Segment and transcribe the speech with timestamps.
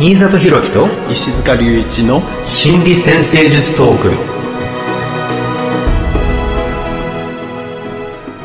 [0.00, 4.12] 新里博樹と石塚隆一の心理先生術トーク。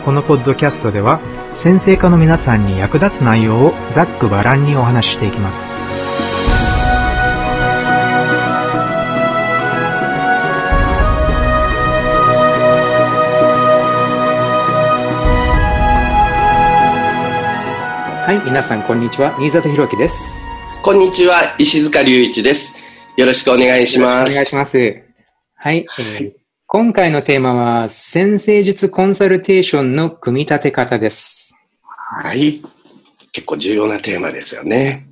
[0.03, 1.19] このポッドキャストでは
[1.61, 5.59] 先生科の皆さんに役立つ内容をざっくばらんにお話ししていきます。
[18.25, 19.35] はい皆さんこんにちは。
[19.37, 20.42] 新里博樹です
[20.83, 22.75] こんにちは、石塚隆一です。
[23.15, 24.31] よろしくお願いします。
[24.31, 24.77] お願いします。
[25.55, 26.31] はい、えー
[26.67, 31.55] 今回のテーマは、先生術コンサルテーションの組み立て方です。
[31.83, 32.61] はい。
[33.31, 35.07] 結構重要なテーマですよね。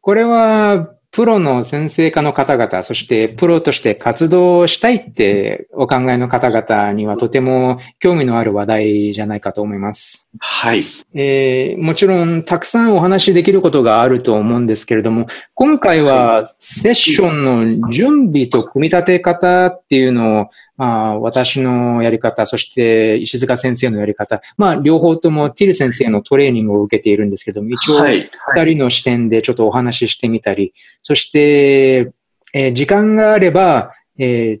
[0.00, 10.28] これは、プロの先生科の方々、そしてプロとして活動したいってお考えの方々にはとても興味のある話題じゃないかと思います。
[10.38, 10.84] はい。
[11.14, 28.30] えーもちろんたくさんお話しできることがあると思うんですけれども、今回はセッションの準備と組み立て方っていうのを、まあ、私のやり方、そして石塚先生のやり方、まあ、両方ともティル先生のトレーニングを受けているんですけども、一応、はい。
[28.54, 30.72] 二人の視点でちょっとお話ししてみたり、
[31.02, 32.12] そして、
[32.52, 34.60] えー時間があれば、え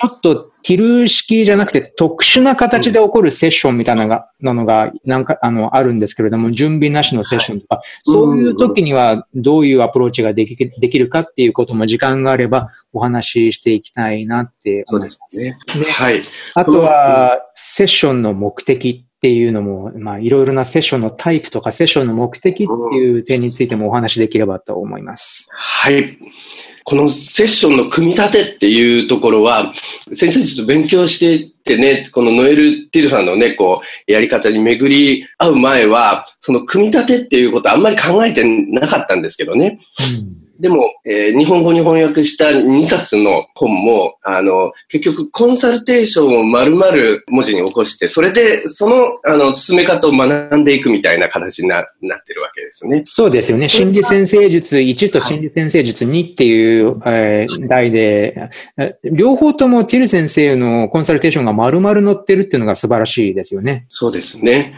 [0.00, 15.44] ちょっとティル式じゃなくて特殊な形で起こるセッションみたいなのが、なのが、なんか、あの、あるんですけれども、準備なしのセッションとか、そういう時にはどういうアプローチができできるかっていうことも時間があればお話ししていきたいなって思います。
[15.44, 15.58] ね。
[15.74, 16.22] ではい。
[16.54, 25.48] あとは、セッションの目的っていうのも、まあ、いろいろなセッションのタイプとか、セッションの目的っていう点についてもお話しできればと思います。
[25.50, 26.18] はい。
[26.90, 29.72] このセッションの組み立てっていうところは、
[30.12, 39.78] 先生ちょっと勉強してってね、このノエル・ティルさんのね、こう、やり方に巡り合う前は、その組み立てっていうことあんまり考えてなかったんですけどね。
[40.60, 46.92] でも、えー日本語に翻訳した2冊の本も、あの、結局コンサルテーションを丸々
[47.28, 53.02] 文字に起こして、それで、その、あの、進め方を学んでいくみたいな形にななってるわけですね。
[53.04, 53.68] そうですよね。
[53.68, 63.86] 心理先生術1と心理先生術2っていう、えー題で、え両方ともティル先生のコンサルテーションが丸々載ってるっていうのが素晴らしいですよね。
[63.88, 64.74] そうですね。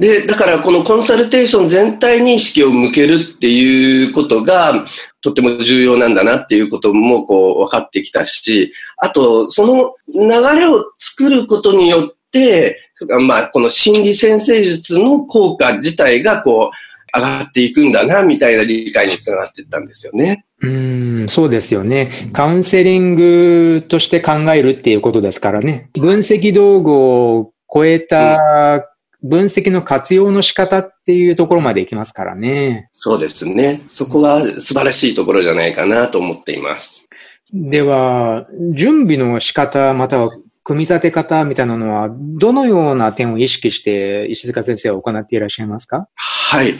[0.00, 4.86] で、だからこのコンサルテーション全体に意識を向けるっていうことが、
[5.20, 12.78] とっても重要なんだなっていうこともこう分かってきたし、あと、その流れを作ることによって、
[13.20, 20.46] まあ、この心理先生術の効果自体がこう、上がっていくんだな、みたいな理解につながっていったんですよね。
[20.62, 22.10] うーん、そうですよね。
[22.32, 25.90] カウンセリングとして考えるっていうことですからね。
[25.92, 28.86] 分析道具を超えた
[29.22, 32.88] 分析の活用の仕方っていうところまでいきますからね。
[32.92, 33.82] そうですね。
[33.88, 37.08] そこは素晴らしいところじゃないかなと思っています。
[37.52, 40.30] では、準備の仕方、または
[40.62, 46.08] 組み立て方みたいなのは、どのような点を意識して石塚先生は行っていらっしゃいますか？
[46.14, 46.74] はい。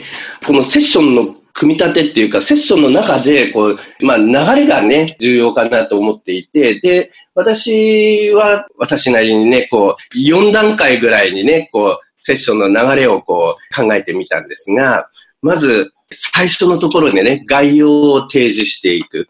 [0.45, 15.09] このセッションの組み立てっていうか、セッションの中で、こう、まあ、流れがね、重要かなと思っていて、で、私は、私なりにね、こう、4段階ぐらいにね、こう、セッションの流れをこう、考えてみたんですが、
[15.41, 19.27] まず、最初のところでね、概要を提示していく。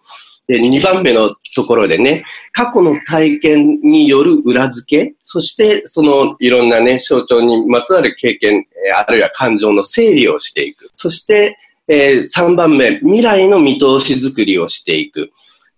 [0.47, 8.65] で、2番目のところでね、過去の体験による裏付け、そしてそのいろんなね、象徴にまつわる経験、
[8.97, 10.89] あるいは感情の整理をしていく。
[10.97, 15.31] そして、え3番目、未来の見通し作りをしていく。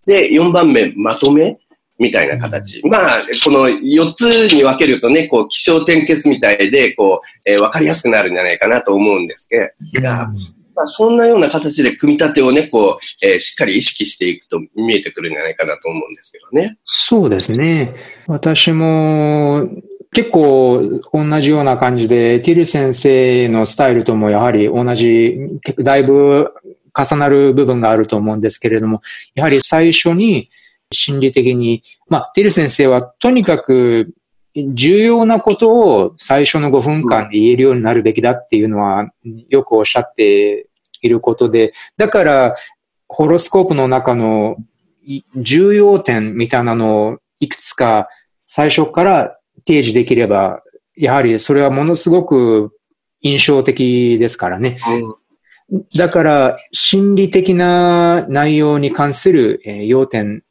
[0.06, 1.60] で、4番目、まとめ
[2.00, 2.82] みたいな形。
[2.86, 4.22] まあ、この4つ
[4.54, 10.30] に分けるとね、こう、気象転結みたいで、こう、えーわかりやすくなるんじゃないかなと思うんですけど、が
[10.76, 16.78] まあ、そんなような形で組み立てをね、こう、えーしっかり意識していくと見えてくるんじゃないかなと思うんですけどね。
[16.84, 17.94] そうですね。
[18.28, 19.70] 私も
[20.14, 25.38] 結構同じような感じで、ティル先生のスタイルともやはり同じ、
[25.80, 26.52] だいぶ
[26.96, 29.02] 重なる部分があると思うんですけれども、
[29.34, 30.50] やはり最初に
[30.94, 34.14] 心理的に、まあ、ティル先生はとにかく
[34.56, 39.10] 重要なことを最初の5分間で言えるようになるべきだっていうのは
[39.50, 40.68] よくおっしゃって
[41.02, 42.56] いることで、だから
[43.08, 44.58] ホロスコープの中の
[45.06, 48.08] い重要点みたいなのをいくつか
[48.46, 50.62] 最初から提示できれば、
[50.96, 52.78] やはりそれはものすごく
[53.22, 54.78] 印象的ですからね。
[55.96, 60.44] だから心理的な内容に関するえー要点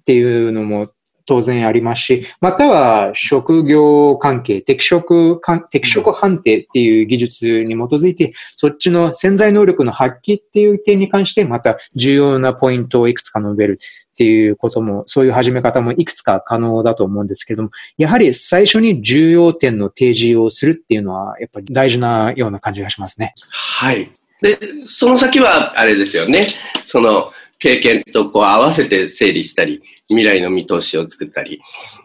[0.00, 0.88] っていうのも
[1.30, 13.78] 当然ありますし、または職業関係、適職適職判定っていう技術に基づいて、そっちの潜在能力の発揮っていう点に関して、また重要なポイントをいくつか述べる
[14.12, 23.34] っていうことも、そういう始め方もいくつか可能だと思うんですけれども、やはり最初に重要点の提示をするっていうのは、やっぱり大事なような感じがしますね。
[23.50, 24.10] はい。
[24.42, 26.46] で、その先は、あれですよね。
[26.86, 29.80] その、経験とこう合わせて整理したり、
[30.10, 31.60] 未来の見通しを作ったり。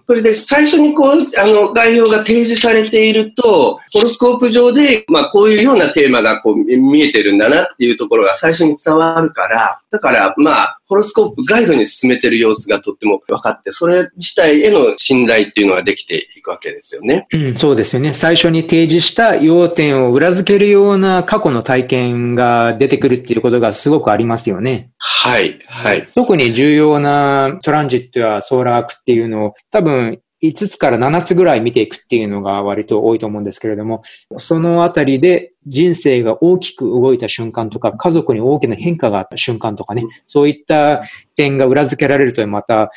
[0.07, 17.27] それで最初にこう、あの、概要が提示されていると、ホロスコープ上で、まあこういうようなテーマがこう見えてるんだなっていうところが最初に伝わるから、だからまあ、ホロスコープガイドに進めてる様子がとっても分かって、それ自体への信頼っていうのができていくわけですよね。
[17.31, 18.13] うん、そうですよね。
[18.13, 24.91] 最初に提示した要点を裏付けるような過去の体験が出てくるっていうことがすごくありますよね。
[24.97, 26.07] はい、はい。
[26.13, 34.01] 特に重要なトランジットやソーラークっていうのを多分5つから7つぐらい見ていくっていうのが割と多いと思うんですけれども、
[34.37, 41.01] そのあたりで人生が大きく動いた瞬間とか、家族に大きな変化があった瞬間とかね、そういった
[41.35, 42.91] 点が裏付けられるとまた、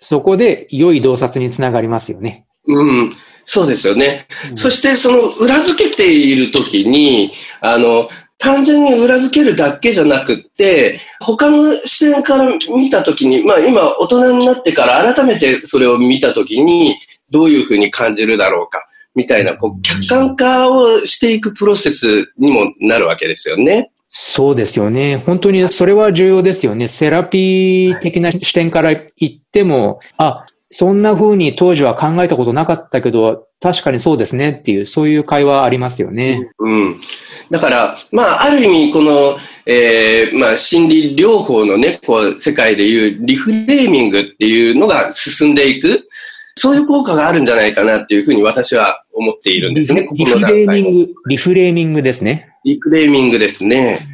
[0.00, 2.46] そこで良い洞察につながりますよね。
[2.66, 4.26] うん、そうですよね。
[4.50, 16.96] うん、そしてその裏付けているときに、あの、単純に裏付けるだけじゃなくって、他の視点から見たときに、まあ今大人になってから改めてそれを見たときに、
[17.30, 23.90] どういうふうに感じるだろうか、みたいな、こう、客観化をしていくプロセスにもなるわけですよね。
[24.08, 25.16] そうですよね。
[25.16, 26.86] 本当にそれは重要ですよね。
[26.86, 30.46] セラピー的な視点から言っても、あ、
[30.76, 36.50] そんな風に当時は考えたことなかったけど、確かにそうですねっていう、そういう会話ありますよね。
[36.58, 37.00] うん。
[37.48, 46.08] だから、まあ、ある意味、この、えー、まあ、心理療法のね、こう、世界でいうリフレーミングっていうのが進んでいく。
[46.56, 52.48] そういう効果があるんじゃないかなっていうふうに私は思っているんですね、リフレーミング、リフレーミングですね。
[52.64, 54.08] リフレーミングですね。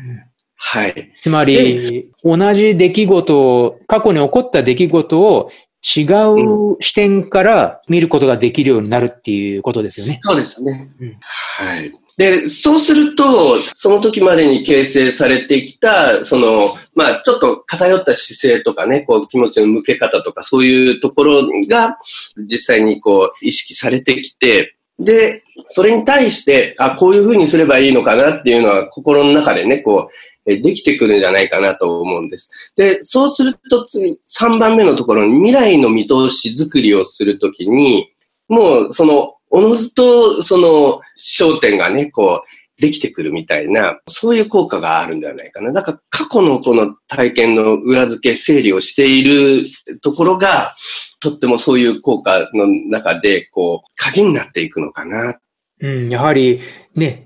[0.57, 1.13] はい。
[1.19, 5.51] つまり、同じ出来事を、過去に起こった出来事を
[5.83, 10.21] 違う視点から見ることができるようになるっていうことですよね。
[10.23, 10.91] そうですね。
[11.01, 11.93] うん、はい。
[12.21, 21.97] で、そうすると、その時までに形成されてきた、その、まあ、ちょっと偏った姿勢とかね、こう、気持ちの向け方とか、そういうところが、
[22.37, 30.15] 実際にこう、意識されてきて、で、それに対して、あ、こういうふうにすればいいのかなっていうのは、心の中でね、こう、
[30.59, 32.51] できてくるんじゃないかなと思うんです。
[32.77, 38.13] で、そうすると次、3番目のところに未来の見通し作りをするときに、
[38.49, 45.73] もうそのおのずと、その、焦点がね、こう、できてくるみたいな、そういう効果があるんではないかな。
[45.73, 49.67] だから過去のこの体験の裏付け、整理をしている
[50.01, 50.75] ところが、
[51.19, 55.39] とってもそういう効果の中で、こう、鍵になっていくのかな。
[55.81, 56.61] うん、やはり
[56.95, 57.23] ね、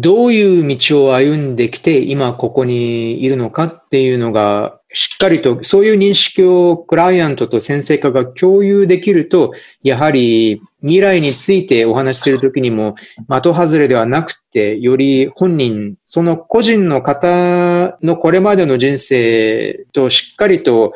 [0.00, 9.52] どういう道を歩んできて今ここにいるのかっていうのがしっかりとそういう認識をクライアントと先生化が共有できると、
[9.82, 12.94] やはり未来についてお話しするときにも
[13.28, 20.94] 的外れではなくて、より本人、その個人の方のこれまでの人生としっかりと、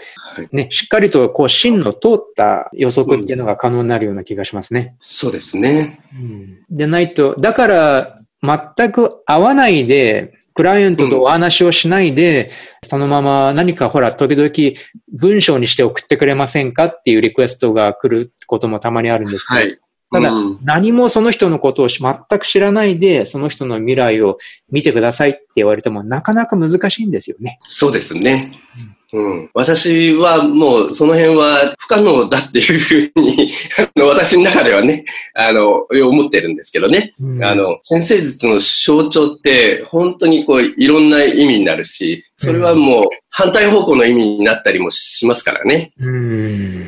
[0.50, 4.96] ね、しっかりとこう芯の通った予測っていうのが可能になるような気がしますね。
[5.01, 6.01] そうですね。
[6.15, 12.49] うん、でないと、だから全く合わないで、クライアントとお話をしないで、
[12.83, 14.79] うん、そのまま何かほら、時々
[15.13, 19.81] 文章にして送ってくれませんかっていうリクエストが来ることもたまにあるんですけど、はい、
[20.13, 24.39] ただ、うん、何もその人のことを全く知らないで、その人の未来を
[24.71, 27.59] 見てくださいって言われても、なかなか難しいんですよね。
[27.63, 28.61] そうですね。
[28.77, 29.50] うんうん。
[29.55, 33.48] 私はもうその辺は不可能だっていうふうに
[33.98, 37.14] 私の中ではね、あの、思ってるんですけどね。
[37.20, 45.93] うん、あの、先生術の象徴って本当にこういろんな意味になるし、それはもう反対方向の意味になったりもしますからね。
[46.00, 46.86] うん。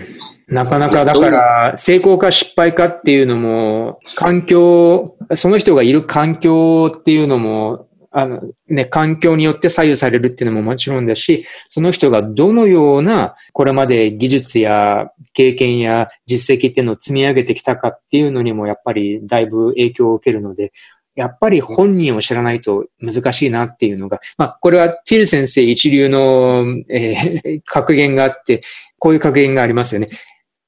[0.49, 20.73] なかなかだから成功か失敗かっていうのも、環境、その人がいる環境っていうのもあの、ね、環境によって左右されるっていうのももちろんだし、その人がどのような、これまで技術や経験や実績っていうのを積み上げてきたかっていうのにもやっぱりだいぶ影響を受けるので、
[21.15, 28.63] やっぱり本人を知らないと難しいなっていうのが、まあ、これはティル先生一流の、えー、格言があって、
[28.99, 30.09] こういう格言がありますよね。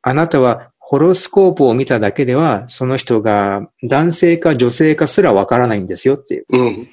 [0.03, 6.47] あなたはホロスコープを見ただけでは、その人が男性か女性かすらわからないんですよっていう。
[6.51, 6.89] うん。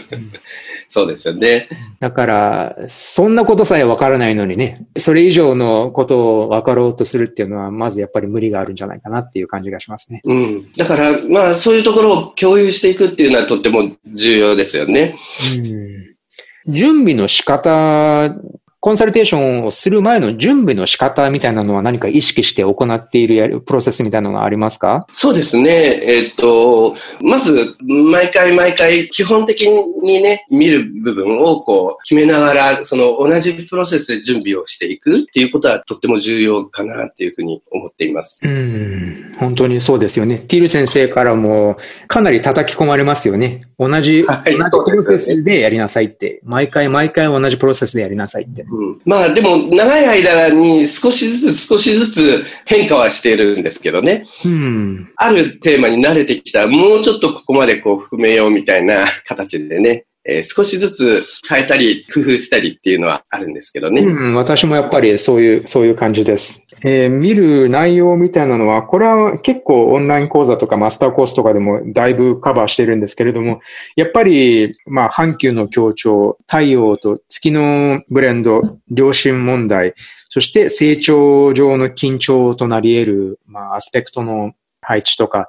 [0.90, 1.70] そうですよね。
[1.98, 10.20] だから、そんなことさえわからないのにね、それ以上のことを分かろうとするっていうのは、まずやっぱり無理があるんじゃないかなっていう感じがしますね。
[10.24, 10.72] うん。
[10.76, 13.80] だから、まあ、そういうところを共有していくっていうのはとっても
[14.14, 15.16] 重要ですよね。
[15.56, 16.74] うん。
[16.74, 18.36] 準備の仕方
[18.78, 25.06] コンサルテーションをする前の準備の仕方みたいなのは何か意識して行っているやるプロセスみたいなのがありますか？
[25.12, 26.00] そうですね。
[26.02, 38.38] えっ、と、まず、毎回毎回基本的にね、見る部分をこう決めながら、その同じプロセスで準備をしていくっていうことはとっても重要かなっていうふうに思っています。
[38.42, 40.38] うん、本当にそうですよね。
[40.46, 43.62] ティル先生からもかなり叩き込まれますよね。
[43.78, 48.64] 同じ、はい、同じプロセスでやりなさいって、毎回毎回同じプロセスでやりなさいって。
[48.76, 54.26] うん、まあでも、長い間に少しずつ少しずつ変化はしているんですけどね。
[54.44, 64.02] うん、あるテーマに慣れてきたら、もうちょっとここまでこう含めようみたいな形でね、えー、少しずつ変えたり、工夫したりっていうのはあるんですけどね。
[64.02, 66.65] うん、私もやっぱりそういう、そういう感じです。
[66.84, 73.60] えー、見る内容みたいなのは、これは結構オンライン講座とかマスターコースとかでもだいぶカバーしてるんですけれども、
[73.96, 79.94] やっぱり、まあ、阪急の協調、太陽と月のブレンド、良心問題、
[80.28, 84.52] そして成長上の緊張となり得る、まあ、アスペクトの
[84.82, 85.48] 配置とか、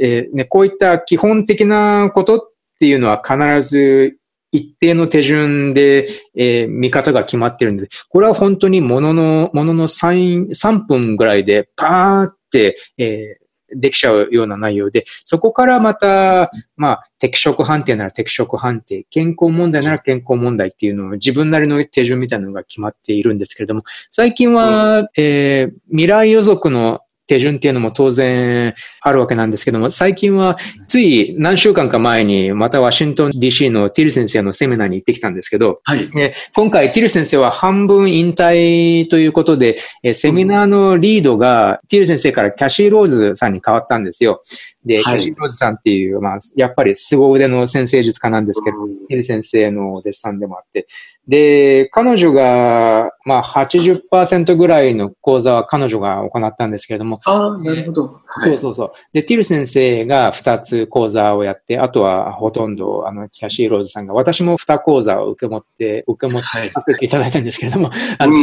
[0.00, 4.17] えーね、こういった基本的なことっていうのは必ず
[4.52, 30.56] 一定の手順で、えー、見方が決まってるんで、これは本当にものの、ものの3、3分ぐらいでパーって、えー、できちゃうような内容で、そこからまた、まあ、適色判定なら適色判定、健康問題なら健康問題っていうのを自分なりの手順みたいなのが決まっているんですけれども、最近は、えー、未来予測の手順っていうのも当然あるわけなんですけども、最近は
[30.88, 36.08] つい何週間か前にまたワシントン DC のティル先生のセミナーに行ってきたんですけど、はい、
[36.54, 39.78] 今回ティル先生は半分引退ということで、
[40.14, 44.40] セミナーのリードがティル先生からキャシー・ローズさんに変わったんですよ。
[44.84, 48.76] で、はい、キャシー・ローズさんっていう、まあ、やっぱり凄腕の先生術家なんですけど、
[49.08, 50.86] ティル先生のお弟子さんでもあって、
[51.28, 57.20] で、彼女が、まあ80%ぐらいの講座は彼女が行ったんですけれども。
[57.26, 58.92] ああ、なるほど、そうそうそう。
[59.12, 67.90] で、ティル先生が2つ講座をやって、あとはほとんど、あの、キャシーローズさんが、私も2講座を受け持って、受け持ってさせていただいたんですけれども。
[68.18, 68.42] あの、うん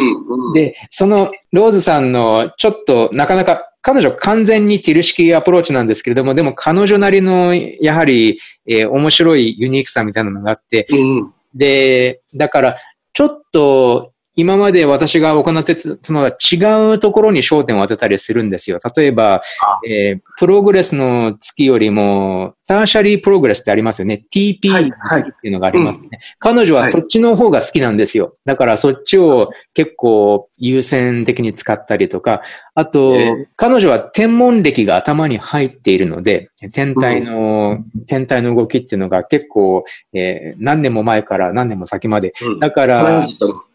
[0.50, 12.78] うん、 で、そのローズさんのちょっとなかなか彼女完全にティル式アプローチなんですけれども、でも彼女なりの、やはり、えー、面白いユニークさみたいなのがあって、うんで、だから、
[13.14, 18.80] ちょっと今まで私が行ってたのは違うところに焦点を当てたりするんですよ。
[18.96, 19.42] 例えば、
[19.88, 24.24] えー、プログレスの月よりも、ターシャリープログレスってありますよね。
[24.34, 28.34] TP っていうのがありますね、はいはい彼女はそっちの方が好きなんですよ。
[28.46, 32.42] だからそっちを結構優先的に使ったりとか、
[32.76, 42.34] あと、えー、彼女は天文歴が頭に入っているので、天体の、うん、天体の動きっていうのが結構、えー、何年も前から何年も先まで。
[42.44, 43.26] うん、だから、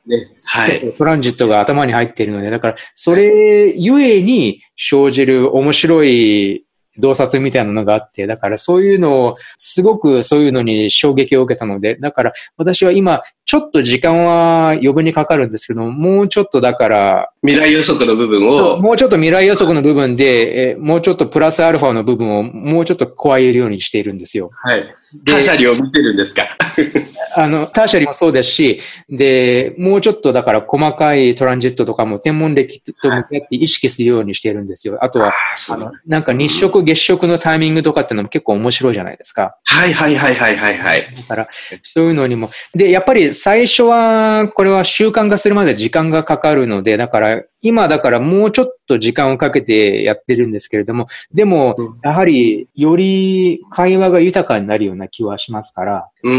[0.06, 0.94] ね、はい。
[0.94, 6.64] トランジットが頭に入っているので、だから、それゆえに生じる面白い
[7.00, 18.78] 洞察みたいなのがあって、だからそういうのを、すごくそういうのに衝撃を受けたので、だから私は今、ちょっと時間は余分にかかるんですけども、もうちょっとだから、未来予測の部分を。
[18.78, 24.50] もうちょっと未来予測の部分で、えもうちょっとプラスアルファの部分をもうちょっと加えるようにしているんですよ。
[24.52, 24.95] はい。
[25.26, 26.49] ターシャリを見てるんですか？
[27.37, 34.99] あの、ターシャリもそうですし、で、もうちょっとだから細かいトランジットとかも天文歴と向き合って意識するようにしてるんですよ。
[35.00, 35.33] あとは、
[35.71, 39.57] あの、なんか日食月食のタイミングとかってのも結構面白いじゃないですか。
[39.64, 41.07] はいはいはいはいはいはい。
[41.17, 41.49] だから、
[41.83, 42.50] そういうのにも。
[42.75, 56.09] で、やっぱり最初は、これは習慣化するまで時間がかかるので、だから、今だからもうちょっと時間をかけてやってるんですけれども、でも、やはり、より会話が豊かになるような気はしますから。
[56.23, 56.35] う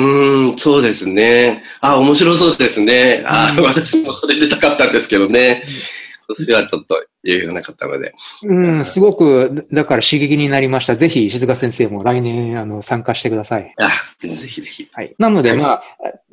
[0.54, 1.64] ん、そうですね。
[1.80, 3.24] あ、面白そうですね。
[3.26, 5.64] あ、私もそれ出たかったんですけどね。
[6.32, 8.14] 今年はちょっと余裕がなかったので。
[8.44, 10.96] うん、すごく、だから刺激になりました。
[10.96, 13.74] ぜひ、石塚先生も来年、あの、参加してください。
[13.78, 14.88] あ、ぜひぜひ。
[14.92, 15.16] はい。
[15.20, 15.84] なので、まあ、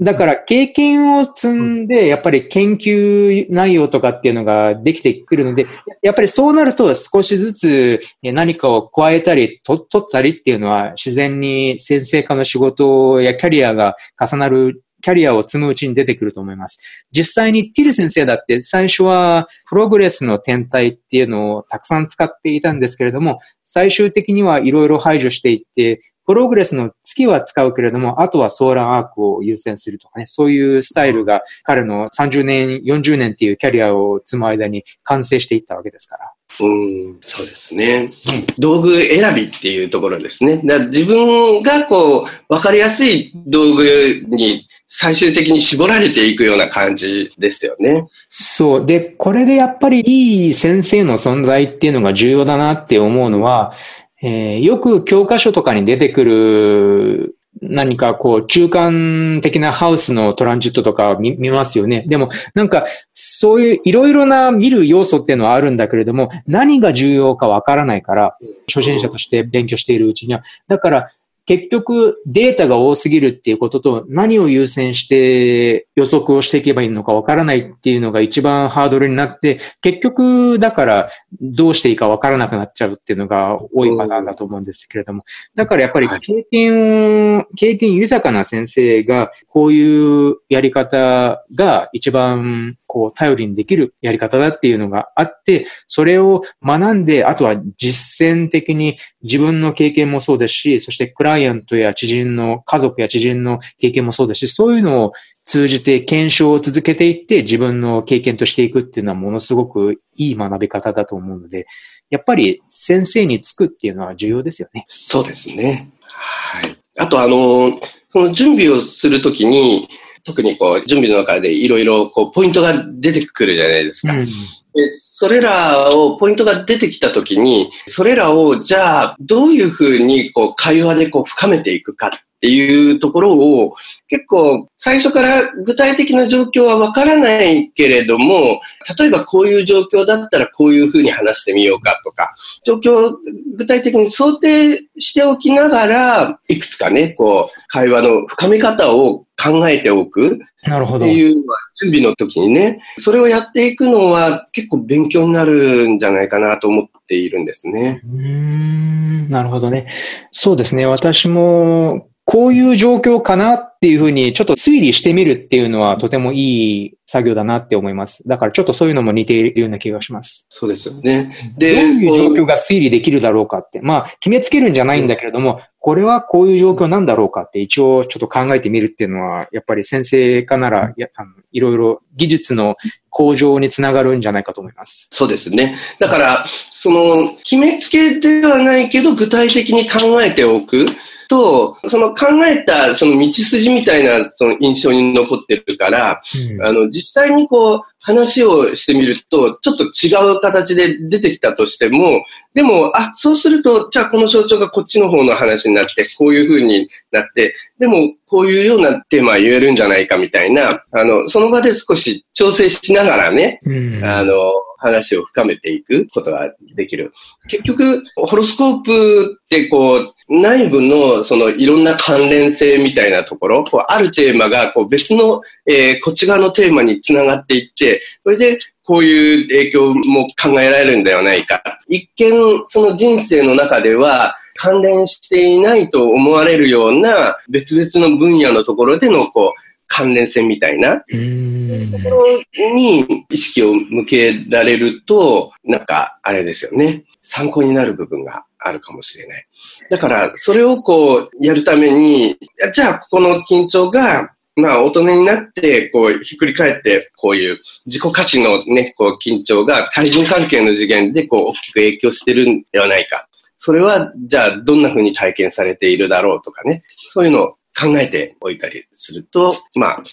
[0.00, 5.66] だから経験を積んで、やっぱり研究内容とかっていうのができてくるので、
[6.02, 17.06] やっぱりそうなると少しずつ何かを加えたり、と、取ったりっていうのは自然に先生科の仕事やキャリアが重なるキャリアを積むうちに出てくると思います。
[17.10, 36.37] 実際にティル先生だって最初はプログレスの天体っていうのをたくさん使っていたんですけれども、最終的にはいろいろ排除していって、プログレスの月は使うけれども、あとはソーラーアークを優先するとかね、そういうスタイルが彼の30年、40年っていうキャリアを積む間に完成していったわけですから。
[36.60, 38.10] うん、そうですね。
[38.58, 40.60] 道具選びっていうところですね。
[40.64, 48.04] だ自分がこう、わかりやすい道具に最終的に絞られていくような感じですよね。
[48.28, 48.86] そう。
[48.86, 53.74] で、これでやっぱりいい先生の存在っていうのが重要だなって思うのは、
[54.20, 62.04] えー、よく教科書とかに出てくる何かこう中間的なハウスのトランジットとか見見ますよね。
[62.06, 68.36] でもなんかそういういろいろな見る要素っていうのはあるんだけれども何が重要かわからないから
[68.68, 70.42] 初心者として勉強しているうちには。
[70.68, 71.08] だから
[71.48, 81.08] 結局データが多すぎるっていうことと何を優先して予測をしていけばいいのかわからないっていうのが一番ハードルになって、結局だから
[81.40, 85.22] どうしていいかわからなくなっちゃうっていうのが多いパターンだと思うんですけれども。
[85.54, 105.12] だからやっぱり経験を、経験豊かな先生がこういうやり方が一番こう頼りにできるやり方だっていうのがあって、それを学んで、あとは実践的に自分の経験もそうですし、そしてクライアントや知人の、家族や知人の経験もそうですし、そういうのを
[105.44, 111.66] 通じて検証を続けていって自分の経験としていくっていうのはものすごくいい学び方だと思うので、
[112.10, 114.84] やっぱり先生につくっていうのは重要ですよね。
[114.88, 115.90] そうですね。
[116.02, 116.76] はい。
[116.98, 117.80] あとあの、
[118.12, 119.88] その準備をするときに、
[120.28, 124.12] 特にこう、準備の中でいろいろこう、ポイントが出てくるじゃないですか。
[124.12, 124.26] うん
[124.74, 133.74] で、それらを、ポイントが出てきたときに、それらを、じゃあ、どういうふうに、こう、会話でこう、深めていくかっていうところを、
[134.08, 138.60] 結構、最初から具体的な状況はわからないけれども、
[138.98, 143.18] 例えばこういう状況だったらこういうふうに話してみようかとか、状況を
[143.56, 150.38] 具体的に想定しておきながら、いくつかね、こう、会話の深め方を考えておく。
[150.64, 151.06] なるほど。
[151.06, 151.34] っていう
[151.80, 158.00] 準備の時にね、それをやっていくのは結構勉強になるんじゃないかなと思っているんですね。
[158.04, 159.86] うん、なるほどね。
[160.32, 160.86] そうですね。
[160.86, 168.28] 私もこういう状況かなっていうふうにちょっと推理してみるっていうのはとてもいい作業だなって思います。
[168.28, 170.46] だからちょっとそういうのも似ているような気がします。
[170.50, 171.34] そうですよね。
[171.56, 173.80] で、どういう状況が推理できるだろうかって。
[173.80, 182.76] まあ、決めつけるんじゃないんだけれども、これはこういう状況なんだろうかって一応ちょっと考えてみるっていうのは、やっぱり先生かなら、やあのいろいろ技術の
[183.08, 185.08] 向上につながるんじゃないかと思います。
[185.12, 185.78] そうですね。
[185.98, 190.84] だから、その、決めつけではないけど、具体的に考えておく。
[191.28, 214.34] と、その考えたその道筋みたいなその印象に残ってるから、うん、あの、実際にこう、話をしてみると、ちょっと違う形で出てきたとしても、でも、あ、そうすると、じゃあこの象徴がこっちの方の話になって、こういう風になって、でも、こういうようなテーマは言えるんじゃないかみたいな、あの、その場で少し調整しながらね、うん、あの、
[214.78, 217.12] 話を深めていくことができる。
[217.48, 231.62] 結局、ホロスコープってこう、内部のそのいろんな関連性みたいなところ、こうあるテーマがこう別の、えー、こっち側のテーマにつながっていって、それでこういう影響も考えられるんではないか。
[231.88, 239.52] 一見、その人生の中では、関連していないと思われるような別々の分野のところでのこう
[239.86, 247.04] 関連性みたいなところに意識を向けられると、なんかあれですよね。
[247.22, 249.44] 参考になる部分があるかもしれない。
[249.90, 252.36] だから、それをこう、やるために、
[252.74, 263.28] じゃあ、ここの緊張が、まあ、大人になって、こう、ひっくり返って、こういう自己価値のね、こう、緊張が対人関係の次元で、こう、大きく影響してるんではないか。
[263.58, 266.82] それは、じゃあ、どんな風に体験されているだろうとかね。
[267.12, 267.48] そういうのを
[267.78, 270.04] 考えておいたりすると、まあ、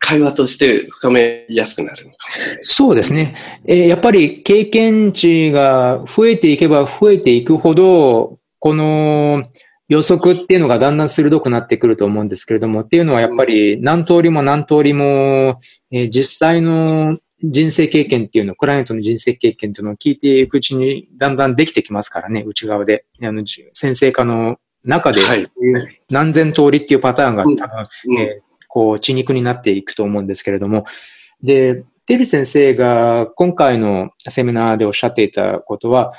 [0.00, 2.64] 会話として深めやすくなるのかもしれない。
[2.64, 3.36] そうですね。
[3.66, 9.42] えー、やっぱり経験値が増えていけば増えていくほど、この
[9.88, 23.04] 予測っていうのがだんだん鋭くなってくると思うんですけれども、っていうのはやっぱり何通りも何通りも、えー、実際の人生経験っていうの、クライアントの人生経験っていうのを聞いていくうちにだんだんできてきますからね、内側で。
[23.20, 25.22] あの、先生科の中で、
[26.08, 30.84] 何千通りっていうパターンが多分、えー、こう、血肉になっていくと思うんですけれども、
[31.42, 36.12] で、テリ先生が今回のセミナーでおっしゃっていたことは、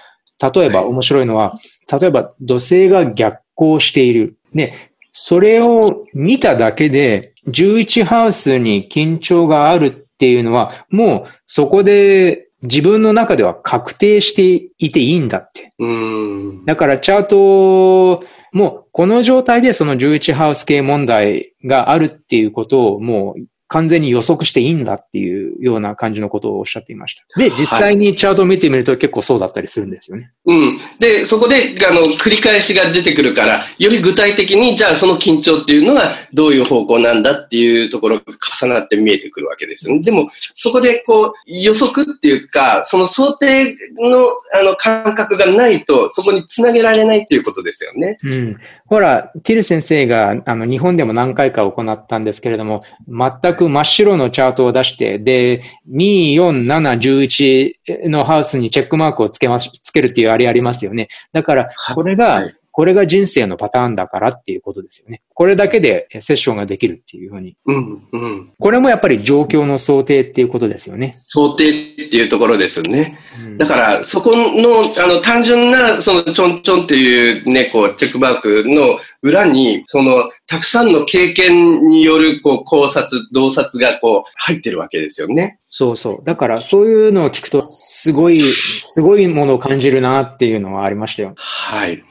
[0.54, 1.54] 例えば面白いのは、
[1.92, 4.38] 例えば土星が逆行している。
[4.54, 4.76] ね、
[5.12, 15.72] それを見ただけで、11ハウスに緊張があるっていうのは、もうそこで自分の中では確定していていいんだって。
[15.80, 16.66] うん。
[16.66, 27.40] だからチャート、もうこの状態でその11ハウス系問題があるっていうことをもう完全に予測していいんだっていうような感じのことをおっしゃっていました。
[27.40, 30.32] で、実際にチャートを見てみると結構そうだったりするんですよね。
[30.46, 30.80] うん。
[31.00, 38.24] で、そこで、あの、繰り返しが出てくるから、より具体的に、じゃあその緊張っていうのがどういう方向なんだっていうところが
[38.62, 40.02] 重なって見えてくるわけですよね。
[40.02, 48.20] でも、そこでこう、予測っていうか、その想定の、あの、感覚がないと、そこにつなげられないっていうことですよね。
[48.24, 48.58] うん。
[48.94, 61.08] ほら、ティル先生が、あの、日本でも何回か行ったんですけれども、全く真っ白のチャートを出して、で、2、4、7、11のハウスにチェックマークをつけます、つけるっていうあれありますよね。
[61.32, 65.24] だから、これがはい、これが人生のパターンだからっていうことですよね。
[65.34, 67.56] これだけでセッションができるっていうふうに。
[67.66, 68.52] うん、うん。
[68.60, 71.14] これもやっぱり状況の想定っていうことですよね。
[71.16, 71.74] 想定っ
[72.10, 73.20] ていうところですよね。
[73.38, 85.60] うんだから、そこの、あの、単純な、その、ちょんちょんっていうね、こう、チェックマークの裏に、その、たくさんの経験による、こう、考察、洞察が、こう、入ってるわけですよね。
[85.70, 86.24] そうそう。
[86.24, 88.42] だからそういうのを聞くと、すごい、
[88.80, 91.34] すごいものを感じるなっていうのはありましたよ。
[91.36, 92.04] はい。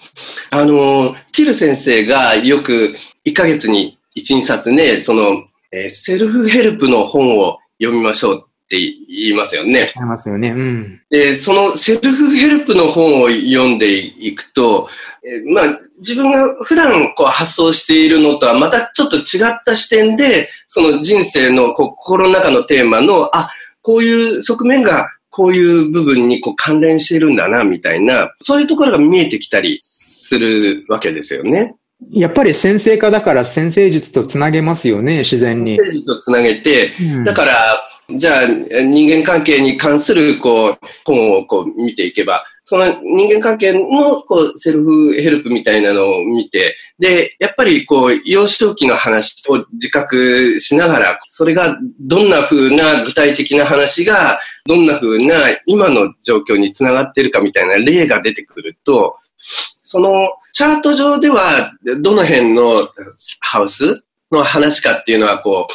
[0.51, 9.91] あの、ティル先生がよく、1ヶ月に1、2冊ね、その、えーセルフヘルプの本を読みましょうって言いますよね。
[9.97, 10.51] ありますよね。
[10.51, 11.01] うん。
[11.11, 14.89] で、そのセルフヘルプの本を読んでいくと、
[15.25, 23.51] えーまあ、自分が普段こう発想しているのとはまたちょっと違った視点で、その人生の心の中のテーマの、あ、
[23.83, 29.81] こういう側面がこういう部分にこう関連しているんだな、みたいな、そういうところが見えてきたり
[30.33, 31.75] するわけですよね。
[32.11, 35.77] やっぱり先生科だから先生術とつなげますよね、自然に。
[35.77, 37.81] 生とつなげて、うんだから、
[38.17, 55.35] じゃあ人間関係に関するこう本をこう見ていけば、その人間関係のこうセルフヘルプみたいなのを見て、で、やっぱりこう幼少期の話を自覚しながら、それがどんな風な具体的な話が、どんな風な
[55.67, 59.17] 今の状況につながっているかみたいな例が出てくると、
[59.93, 62.79] そのチャート上ではどの辺の
[63.41, 65.67] ハウスの話かっていうのはこ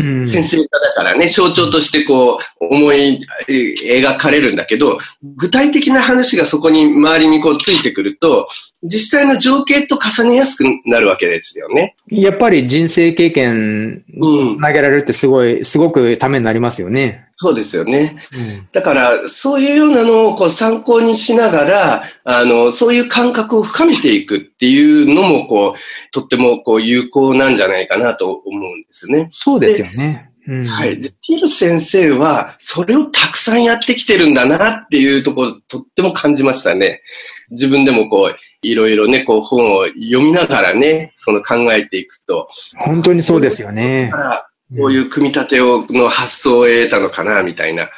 [0.00, 4.98] う、うん先生科だからね、象徴としてこう、思いえー描かれるんだけど、
[5.36, 8.48] 具体的な話がそこに周りにこうついてくると、
[8.82, 11.96] 実際の情景と重ねやすくなるわけですよね。
[12.08, 14.60] やっぱり人生経験うんつ。
[14.60, 17.25] なげられるってすごい、すごくためになりますよね。
[17.38, 18.16] そうですよね。
[18.32, 29.28] うんだから、そういうようなのをこう参考にしながら、あの、そういう感覚を深めていくっていうのも、こう、とってもこう有効なんじゃないかなと思うんですね。
[29.32, 30.30] そうですよね。
[30.48, 30.98] うんはい。
[31.00, 37.02] で、ティル先生は、それをたくさんやってきてるんだなっていうところ、とっても感じましたね。
[37.50, 44.16] 自分でもこう、いろいろね、こう本を読みながらね、その考えていくと、本当にそうですよねだ。
[44.16, 47.88] からこういう組み立てを、の発想を得たのかな、みたいな。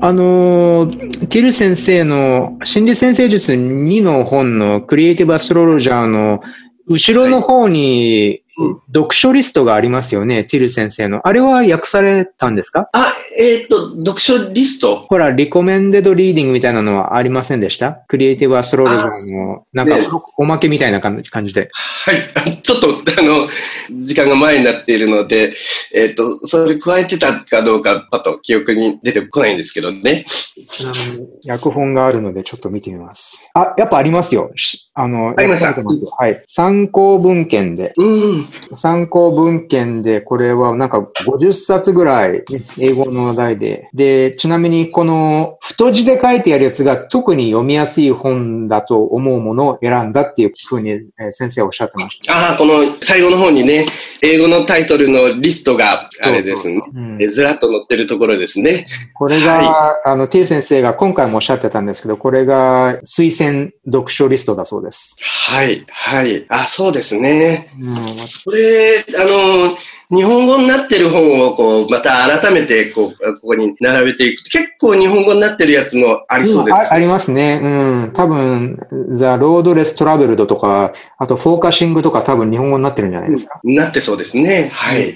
[0.00, 6.42] あのー、ティル先生の心理先生術2の本のクリエイティブアストロロジャーの
[6.86, 8.45] 後ろの方にうん
[8.94, 11.26] 読書リストがありますよね、ティル先生の。
[11.26, 12.88] あれは訳されたんですか？
[12.92, 15.06] あ、えっ、と、読書リスト？
[15.08, 17.92] ほら、リコメンデドリーディングみたいなのはありませしでした？
[17.92, 20.06] クリエイティブアストロロジャーの、なんかね
[20.38, 21.68] おまけみたいな感じで。
[21.72, 22.56] はい。
[22.62, 22.88] ちょっと、
[23.18, 23.48] あの、
[24.04, 25.54] 時間が前になっているので、
[25.92, 30.24] えっ、と、それ加えてたかどうか、パッと記憶に出てこないんですけどね。
[30.70, 33.50] ちなみに、訳本があるので、ちょっと見てみます。
[33.54, 34.50] あ、やっぱありますよ。
[34.56, 36.42] しあの、ありましたはい。
[36.46, 37.92] 参考文献で。
[37.96, 38.45] うん。
[38.74, 42.44] 参考文献で、これはなんか50冊ぐらい、
[42.78, 43.88] 英語の題で。
[43.94, 52.50] で、ちなみにこの太字で書いてあるやつが特に読みやすい本だと思うものを選んだっていうふうにえー先生はおっしゃってました。
[52.50, 53.86] ああ、この最後の方にね、
[54.22, 56.80] 英語のタイトルのリストがあれですね。
[57.30, 58.86] ずらっと載ってるところですね。
[59.14, 65.16] これが、あの、ティル先生が今回もおっしゃってたんですけど、これが推薦読書リストだそうです。
[65.20, 66.44] はい、はい。
[66.48, 67.68] あ、そうですね。
[67.80, 67.96] うん、
[68.44, 69.78] これ、あの、
[70.10, 76.74] 日本語になってる本を、こう、また改めて、こう、ここに並べていくと、結構日本語になってるやつもありそうです。
[76.74, 77.60] あありますね。
[77.62, 77.66] う
[78.06, 78.12] ん。
[78.12, 78.78] 多分、
[79.10, 83.60] ザ・ロードレス・トラベルドとか、あと、フォーカシングとか多分日本語になってるんじゃないですか。
[83.64, 84.70] なってそうですね。
[84.72, 85.10] はい。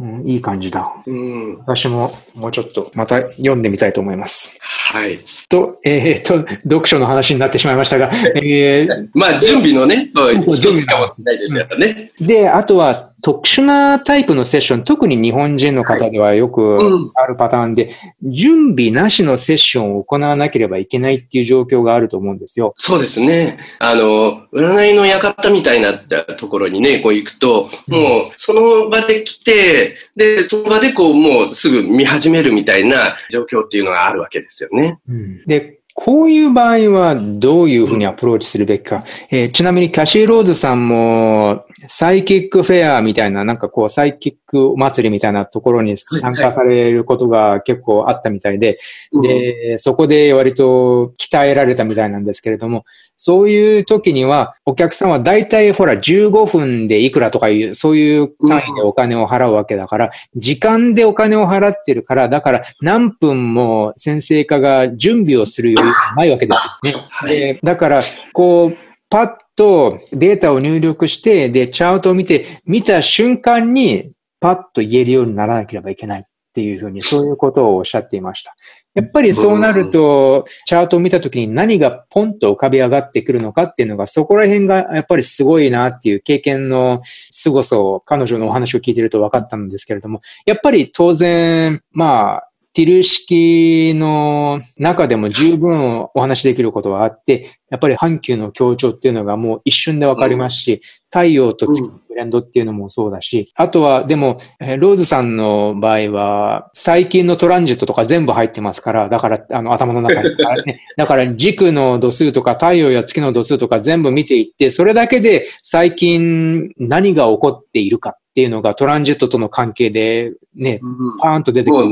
[0.00, 0.92] うんうんいい感じだ。
[1.06, 1.58] うん。
[1.58, 4.58] 私ももうちょっとまた読んでみたいと思います。
[4.62, 5.20] はい。
[5.48, 12.12] と、えー、と、読書の話になってしまいましたが、えーまあ、準備のね、そうそう一つかもしれないですよね。
[12.20, 17.90] で、あとは特殊なタイプのセッション、特に日本人の方ではよくあるパターンで、
[18.22, 22.72] 準備なしのセッションを行わなければいけないっていう状況があると思うんですよ。
[22.76, 23.58] そうですね。
[23.80, 35.00] あの、占いの館みたいなところにね、こう行くと、もうその場で来て、で、その場でこう、もうすぐ見始めるみたいな状況っていうのがあるわけですよね。
[35.08, 39.02] うん、で、こういう場合はどういうふうにアプローチするべきか。
[39.30, 48.78] えー、ちなみにキャシー・ローズさんもサイキックフェアみたいな、なんかこうサイキック祭りみたいなところに参加されることが結構あったみたいで、
[49.22, 52.84] で、そこで割と鍛えられたみたいなんですけれども、
[53.16, 65.85] そういう時にはお客さんは大体ほら15分でいくらとかいう、そういう単位でお金を払うわけだから、時間でお金を払ってるから、だから何分も先生家が準備をするよ
[66.16, 67.06] ないわけですよね。
[67.10, 68.76] はい、でだから、こう、
[69.08, 78.54] パッとデータを入力して、で、チャートを見て、見た瞬間に、パッと言えるようにならなければいけないっていうふうに、そういうことをおっしゃっていました。
[78.94, 86.98] やっぱりそうなると、チャートを見たときに何がポンと浮かび上がってくるのかっていうのが、そこら辺がやっぱりすごいなっていう経験の
[87.30, 110.36] 凄さを彼女のお話を聞いてると分かったんですけれども、やっぱり当然、まあ、ティル式の中でも十分お話しできることはあって、やっぱり阪急の強調っていうのがもう一瞬でわかりますし、太陽と月のブレンドっていうのもそうだし、あとはでも、ローズさんの場合は、最近のトランジットとか全部入ってますから、だからあの頭の中に、
[110.66, 120.82] ね、 だから軸の度数とか太陽や月の度数とか全部見ていって、それだけで最近何が起こっているかっていうのがトランジットとの関係でね、
[121.22, 121.88] パーンと出てくる。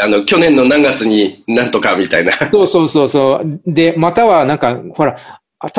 [0.00, 2.32] あの、去年の何月になんとかみたいな。
[2.50, 3.60] そうそうそうそう。
[3.66, 5.16] で、またはなんか、ほら、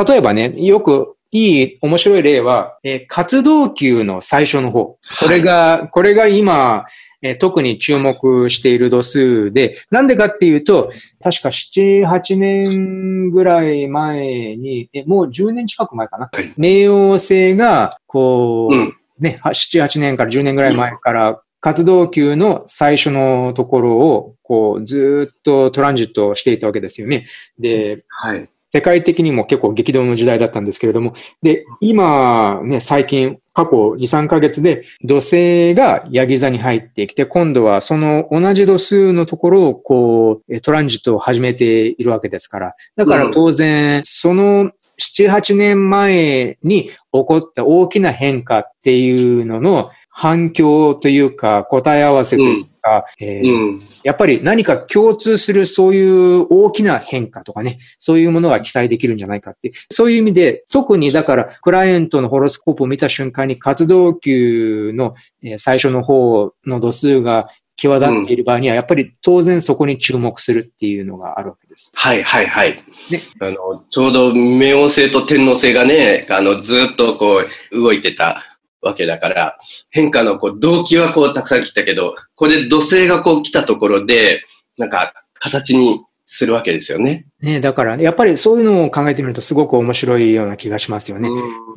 [0.07, 4.97] 例えばね、よくいい、面白い例は、えー、活動級の最初の方。
[5.19, 6.85] これが、はい、これが今、
[7.21, 16.29] えー、特に注目している度数で、なんでかっていうと、確か7、8年ぐらい前に、えもう10年近く前かな。
[16.33, 27.25] はい、冥王星が、こう、うん、ね、7、8年から10年ぐらい前から活動級の最初のところを、こう、ずっとトランジットしていたわけですよね。
[27.57, 28.49] で、はい。
[28.71, 42.75] 世界的にも結構激動の時代だったんですけれども、で、今ね、最近、過去2、3ヶ月で土星がヤギ座に入ってきて、今度はその同じ度数のところをこう、トランジットを始めているわけですから。
[42.95, 49.89] だから当然、その7、8年前に起こった大きな変化っていうのの
[50.19, 59.71] 反響というか、答え合わせというか、うんえーうん、やっぱり何か共通するそういう大きな変化とかね、そういうものが期待できるんじゃないかって。
[59.89, 65.15] そういう意味で、特にだから、クライアントのホロスコープを見た瞬間に活動級の
[65.57, 71.93] 最初の方の度数が際立っている場合には、やっぱり当然そこに注目するっていうのがあるわけです。
[71.95, 72.83] はいはいはい。
[73.09, 78.43] ね、あの、ちょうど冥王星と天王星がね、あの、ずっとこう、動いてた
[78.81, 79.57] わけだから、
[79.89, 84.43] 変化のこう動機はこうたくさん来たけど、ここで土星がこう来たところで、
[84.77, 87.25] なんか形にするわけですよね。
[87.41, 91.27] ねだから、やっぱりそういうのを考えてみるとすごく面白いような気がしますよね。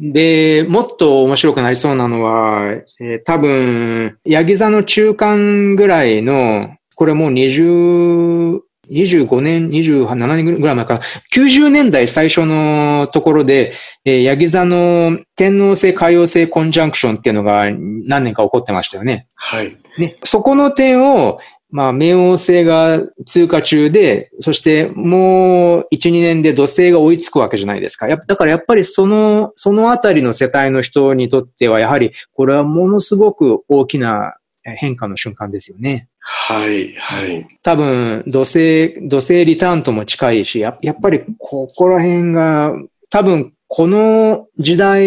[0.00, 8.60] で、もっと面白くなりそうなのは、えー、多分、ヤギ座の中間ぐらいの、これもう20、
[8.92, 11.00] 25年、27年ぐらい前か
[11.34, 13.72] 90年代最初のところで、
[14.04, 19.28] えー、ヤギ座の天皇星海洋星コンジャンクションっていうのが何年か起こってましたよね。
[19.34, 19.76] はい。
[19.98, 21.36] ね、そこの点を、
[21.70, 28.06] まあ、冥王星が通過中で、そしてもう1、2年で土星が追いつくわけじゃないですか。
[28.08, 36.08] だからやっぱりその、そのあたりの世帯の人にとっては、やはりこれはものすごく大きな変化の瞬間ですよね。
[36.24, 37.46] はい、はい。
[37.62, 42.72] 多分、土星、土星リターンとも近いし、ややっぱりここら辺が、
[43.10, 45.02] 多分この時代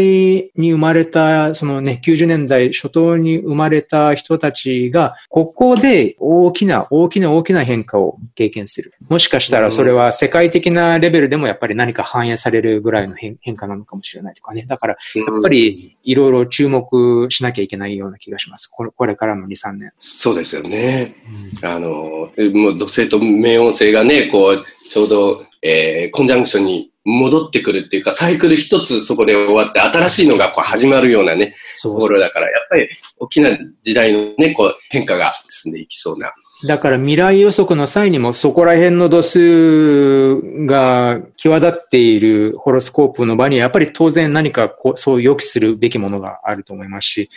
[0.55, 8.95] に生まれた、そのね、90年代初頭に生まれた人たちが、ここで大きな、大きな大きな変化を経験する。
[9.07, 14.65] もしかしたらそれは世界的なレベルでもやっぱり何か反映されるぐらいの変化なのかもしれないとかね。
[14.65, 18.65] だから、やっぱりいろいろ注目しなきゃいけないような気がします。
[18.65, 19.91] これこれからの2、3年。
[19.99, 21.17] そうですよね。
[21.61, 22.31] うん、あの、もう
[22.79, 32.89] 土星と冥王星がね、こう、ちょうど、えー、コンジャンクションに戻ってくるっていうか、サイクル一つそこで終わって、新しいのがこう始まるようなね、ところだから、やっぱり
[33.19, 33.49] 大きな
[33.83, 36.33] 時代のね、こう変化が進んでいきそうな。
[36.67, 47.29] だから未来予測の際にもそこら辺の度数が際立っているホロスコープの場にやっぱり当然何かこうそう予期するべきものがあると思いますし、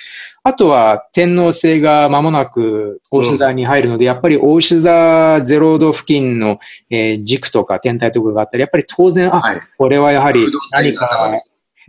[0.42, 4.90] あとは天皇星が間もなく大牛座に入るので、うん、やっぱり大牛座
[5.38, 6.58] 0度付近の、
[6.90, 11.32] えー、軸とか天体とかがあったり、やっぱり当然、あ、はい、これはやはり何か、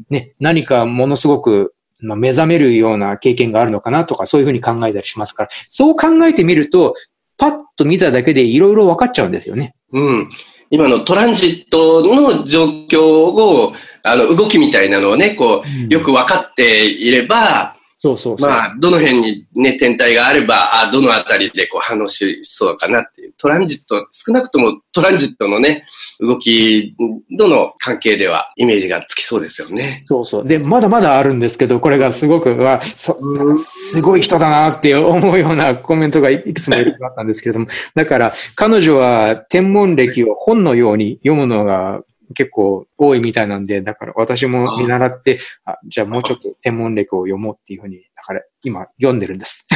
[0.10, 6.96] ね、何かものすごくまあ、目覚めるような経験があるのかなとか、そういうふうに考えたりしますから、そう考えてみると、
[7.40, 9.74] パッと見ただけでいろいろ分かっちゃうんですよね。
[9.94, 10.30] うん。
[10.70, 13.74] 今のトランジットの状況を、
[14.04, 23.34] あの、動きみたいなのをね、こう、よく分かっていれば、そうそうそうまあ、どの辺にね、天体があれば、あどのあたりでこう反応しそうかなっていう。
[23.38, 25.86] トランジット、少なくともトランジットのね、
[26.22, 26.96] 動き
[27.38, 30.00] との関係ではイメージがつきそうですよね。
[30.06, 30.48] そうそう。
[30.48, 33.18] で、まだまだあるんですけど、これがすごく、わそ
[33.58, 42.02] すごい人だなって思うようなコメントがいくつもいるあったんですけれども、だから彼女は天文歴を本のように読むのが
[42.34, 49.66] 結構多いみたいなんで、だから私も見習って、あじゃあもうちょっと天文歴を読もうっていうふうに、だから今読んでるんです。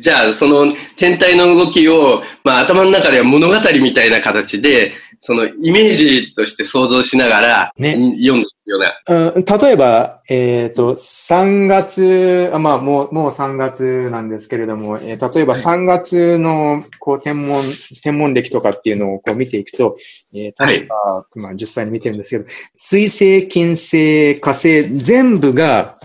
[0.00, 4.92] じゃあその天体の動きを、まあ頭の中では物語みたいな形で、
[5.28, 9.34] そのイメージとして想像しながら、ね、読んでるような。
[9.34, 17.62] うん、例えば、えっ、ー、と、3月、あまあ、もう、もう3月なんですけれども、えー、例えば3月の、こう、天文、
[18.02, 19.98] 天文歴とかっていうのをこう見ていくと、
[20.32, 25.98] えー、確か、はい、まあ、実際に見てるんですけど、水星、金星、火星、全部が、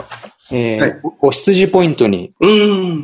[0.51, 2.33] えー、はい、お羊ポイントに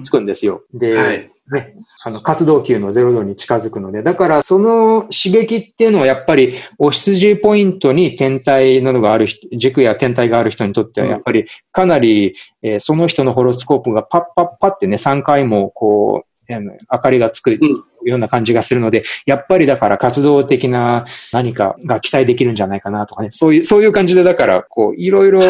[0.03, 0.63] つくんですよ。
[0.73, 17.59] で、はい、ね、あの、活動球の0度に近づくので、だからその刺激っていうのはやっぱり、お羊ポイントに天体などがある人、軸や天体がある人にとってはやっぱりかなり、えー、その人のホロスコープがパッパッパってね、3回もこう、明かりがつく
[18.03, 25.43] ような感じがするので、やっぱりだから活動的な何かが期待できるんじゃないかなとかね、そういう、そういう感じでだから、こう、いろいろ、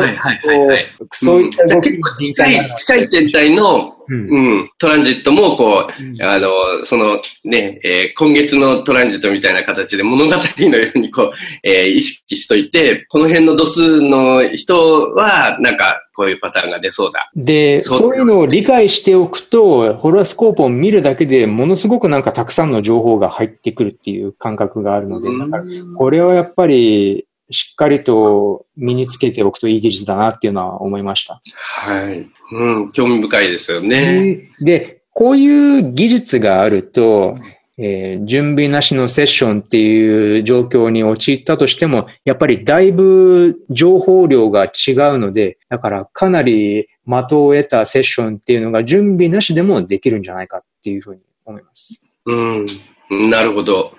[1.12, 6.50] そういった動きに近い、近い天体の、うん、うん、トランジットも、こう、うん、あの、
[6.84, 11.32] そのね、えー、今月のトランジットみたいな形で物語のようにこう、
[11.64, 17.32] えー、意識しといて、この辺の度数の人は、なんか、こういうパターンが出そうだ。
[17.34, 25.30] で、そういうのを理解しておくと、ホロスコープを見るだけでものすごくなんかたくさんの情報が入ってくるっていう感覚があるので、
[25.98, 31.42] これはやっぱりしっかりと身につけておくといい技術だなっていうのは思いました。
[31.54, 32.30] はい。
[32.52, 34.52] うん、興味深いですよね。
[34.62, 37.38] で、こういう技術があると、
[37.82, 52.06] えー、準備なしのセッションっていう状況に陥ったとしても、やっぱりだいぶ情報量が違うので、だからかなり的を得たセッションっていうのが準備なしでもできるんじゃないかっていうふうに思います。
[52.26, 53.94] うん、なるほど。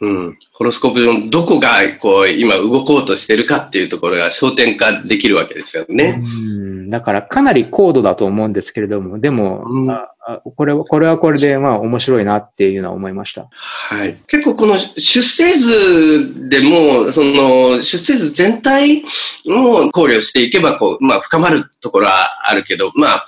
[0.00, 6.20] うん、ホロスコープ上のどこがこう今動こうとしてるかっていうところが焦点化できるわけですよね。
[6.22, 10.08] うんだからかなり高度だと思うんですけれども、でも、うん、あ
[10.56, 13.48] これは、これはこれでまあ面白いなっていうのは思いました。
[13.50, 14.16] はい。
[14.26, 19.02] 結構この出生図でも、その出生図全体
[19.46, 23.26] も考慮していけば、こう、まあ深まるところはあるけど、まあ、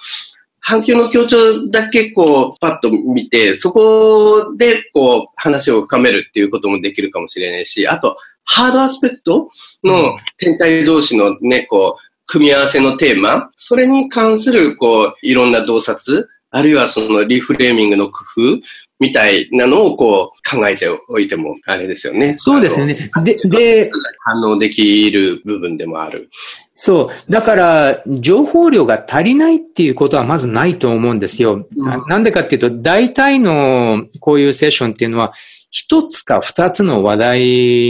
[0.65, 9.51] 反響の強調だけこう、パッと見て、そこでこう、話を深めるっていうこともできるかもしれないし、あと、ハードアスペクト
[9.83, 18.61] の天体同士のね、こう、組み合わせのテーマ、それに関する、こう、いろんな洞察、あるいはそのリフレーミングの工夫
[19.03, 22.37] みたいなのをこう考えておいてもあれですよね。
[22.37, 22.95] そうですよね。
[23.25, 26.31] で、で、反応できる部分でもある。
[26.73, 27.33] そう。
[27.33, 31.67] だから、情報量が足りないっていうことはまずないと思うんですよ。
[31.77, 35.33] うん、なんでかっていうと、大体のこういうセッションっていうのは、
[35.75, 37.41] 一つか二つの話題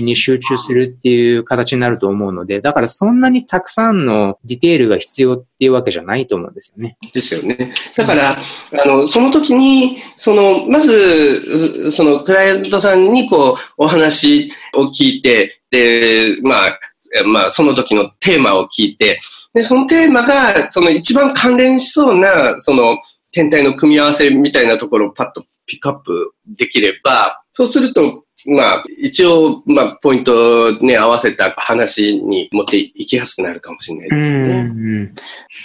[0.03, 6.97] に集中するっていう形になると思うので、だからそんなにたくさんのディテールが必要っていうわけじゃないと思うんですよね。
[7.13, 7.75] ですよね。
[7.97, 16.79] だから、あの、その時に、その、まず、そのクライアントさんにこう、お話を聞いて、で、まあ、
[17.27, 19.21] まあ、その時のテーマを聞いて、
[19.55, 22.99] で、そのテーマが、その一番関連しそうな、その、
[23.33, 35.13] 天体の組み合わせみたいなところをパッとピックアップできれば、そうすると、まあ、一応、まあ、ポイントね、合わせた話に持っていきやすくなるかもしれないですね。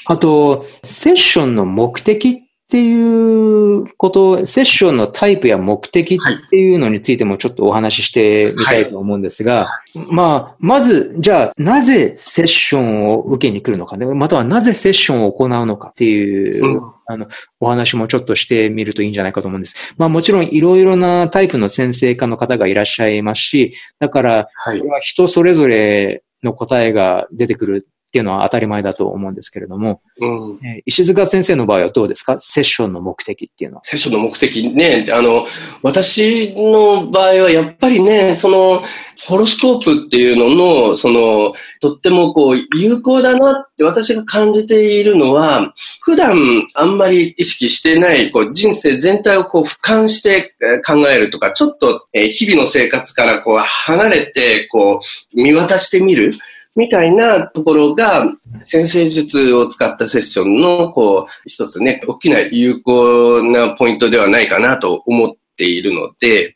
[0.05, 9.67] あと、セッションの目的っっていうこと、セッションのタイプや目的っていうのについてもちょっとお話ししてみたいと思うんですが、
[10.11, 17.27] まあ、まず、じゃあ、なぜセッションを受けに来るのか、ね、またはなぜセッションを行うのかっていう、うんあの、
[17.61, 19.95] お話もちょっとしてみるといいんじゃないかと思うんです。
[19.97, 24.91] まあもちろんいろいろなタイプの先生科の方がいらっしゃいますし、だから、はいこれ。
[24.91, 30.59] は人それぞれの答えが出てくるっていうのは当たり前だと思うんですけれども、うん。
[30.65, 32.39] えー石塚先生の場合はどうですか？
[32.39, 33.81] セッションの目的っていうのは。
[33.83, 35.45] セッションの目的ね、あの、
[35.83, 38.83] 私の場合はやっぱりね、その、
[39.27, 40.55] ホロスコープっていうの
[40.89, 46.37] の、その、とってもこう、有効だなって私が感じているのは、普段
[46.75, 55.01] あんまり意識してない、こう、人生全体をこう、俯瞰してえー考えるとか、ちょっと、えー日々の生活からこう、離れて、こ
[55.33, 56.33] う、見渡してみる。
[56.77, 58.23] みたいなところが、
[58.61, 66.53] 先生術を使ったセッションの、こう、一つね、大きな有効なポイントではないかなと思っているので、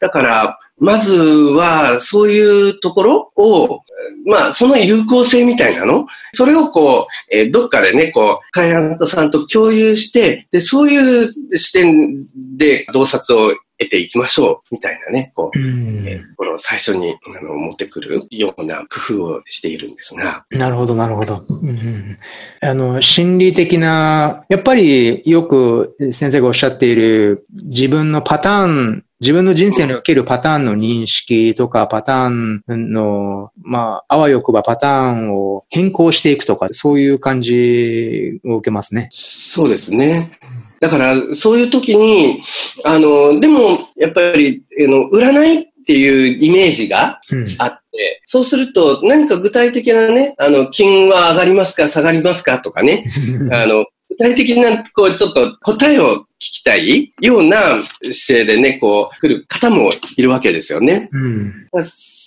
[0.00, 3.82] だから、まずは、そういうところを、
[4.26, 6.06] まあ、その有効性みたいなの？
[6.32, 21.44] それをこう、えどっかでね、こう、クライアントさんと共有して、で、そういう視点で洞察を得ていきましょう、みたいなね、こう、えーこの最初にあの持ってくるような工夫をしているんですが、なるほど、なるほど。
[21.48, 22.18] うんうん
[22.60, 39.08] あの、心理的な、やっぱりよく先生がおっしゃっている自分のパターン、自分の人生におけるパターンの認識とか、パターンの、まあ、あわよくばパターンを変更していくとか、そういう感じを受けますね。
[39.12, 40.38] そうですね。
[40.82, 42.42] だから、そういう時に、
[42.84, 47.46] あの、でも、やっぱり、あの、占いっていうイメージがうん。
[47.58, 53.04] あって、そうすると、何か具体的なね、あの、金は上がりますか、下がりますかとかね、
[53.52, 61.08] あの、具体的な、こう、ちょっと答えを聞きたいような姿勢でね、こう、来る方もいるわけですよね。
[61.12, 61.68] うん。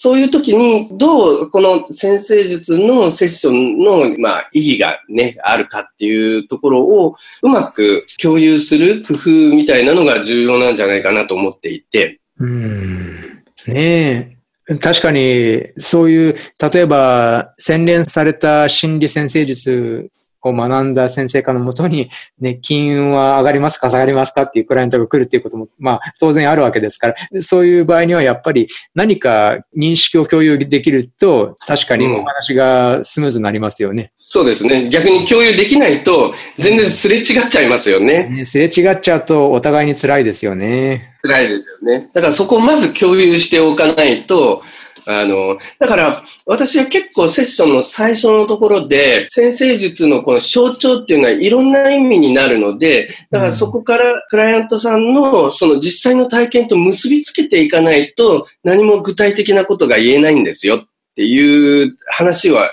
[0.05, 12.19] そういう時に、どうこの先生術のセッションの、まあ、意義がね、あるかっていうところをうまく共有する工夫みたいなのが重要なんじゃないかなと思っていて。
[12.37, 14.37] うんね
[14.69, 14.75] え。
[14.77, 16.35] 確かに、そういう、
[16.71, 20.11] 例えば、洗練された心理先生術
[20.49, 34.11] を学んだ先生科のもとに、 ね、金運は上がりますか下がりますかっていうクライアントが来るっていうことも、まあ、当然あるわけですから、そういう場合にはやっぱり何か認識を共有できると、確かにお話がスムーズになりますよね。
[34.15, 34.89] そうですね。
[34.89, 38.29] 逆に共有できないと、全然すれ違っちゃいますよね。
[38.29, 41.15] ねすれ違っちゃうとお互いに辛いですよね。
[41.23, 42.09] 辛いですよね。
[42.13, 44.63] だからそこをまず共有しておかないと、
[45.05, 60.79] あの、だから私は結構セッションの最初のところで、先生術のこの象徴っていうのはいろんな意味になるので、だからそこからクライアントさんのその実際の体験と結びつけていかないと何も具体的なことが言えないんですよっ
[61.15, 62.63] ていう話は、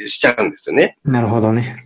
[0.00, 0.96] えーしちゃうんですよね。
[1.04, 1.84] なるほどね。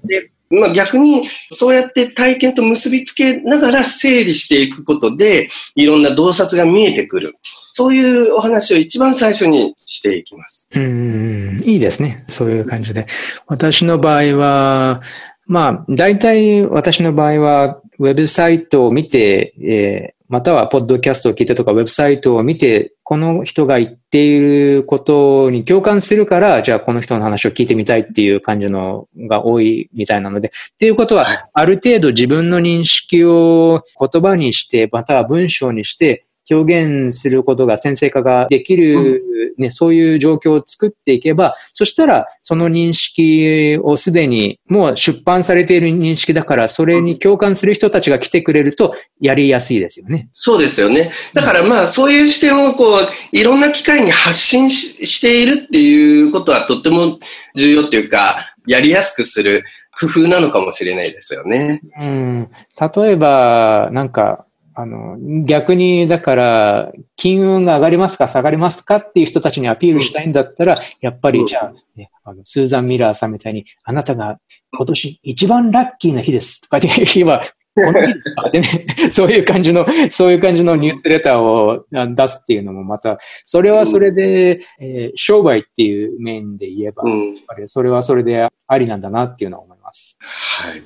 [0.50, 1.22] まあ逆に、
[1.52, 7.36] そうやって体験と結びつけながら整理していくことで、いろんな洞察が見えてくる。
[7.72, 10.68] そういうお話を一番最初にしていきます。
[10.74, 12.24] うん、いいですね。
[12.26, 13.06] そういう感じで。
[13.46, 15.00] 私の場合は、
[15.46, 30.48] まあ、大体私の場合は、ウェブサイトを見て、えーまたはポッドキャストを聞いてとか、ウェブサイトを見て、この人が言っていることに共感するから、じゃあこの人の話を聞いてみたいっていう感じのが多いみたいなので。
[30.48, 39.22] っていうことはある程度自分の認識を言葉にして、または文章にして、表現することが先生化ができる、
[39.58, 50.28] ね、そういう状況を作っていけば、そしたらその認識をすでにもう出版されている認識だから、それに共感する人たちが来てくれるとやりやすいですよね。
[50.32, 51.12] そうですよね。
[51.34, 57.18] だからまあそういう視点をこう、いろんな機会に発信ししているっていうことはとっても
[57.54, 59.64] 重要っていうか、やりやすくする
[59.98, 61.80] 工夫なのかもしれないですよね。
[62.00, 62.50] うん。
[62.94, 64.44] 例えば、なんか、
[64.80, 74.38] あの、逆に、だから、金運が上がりますか下がりますかっていう人たちにアピールしたいんだったら、やっぱり、うんじゃあ、ね、あの、スーザン・ミラーさんみたいに、あなたが
[74.72, 77.42] 今年一番ラッキーな日ですとかって言えば、
[77.74, 78.14] この日
[78.52, 87.36] でね、そういう感じの、そういう感じのニュースレターをあ出すっていうのもまた、それはそれで、えー商売っていう面で言えば、うん。
[87.66, 90.18] それはそれでありなんだなっていうのは思います。
[90.20, 90.82] はい。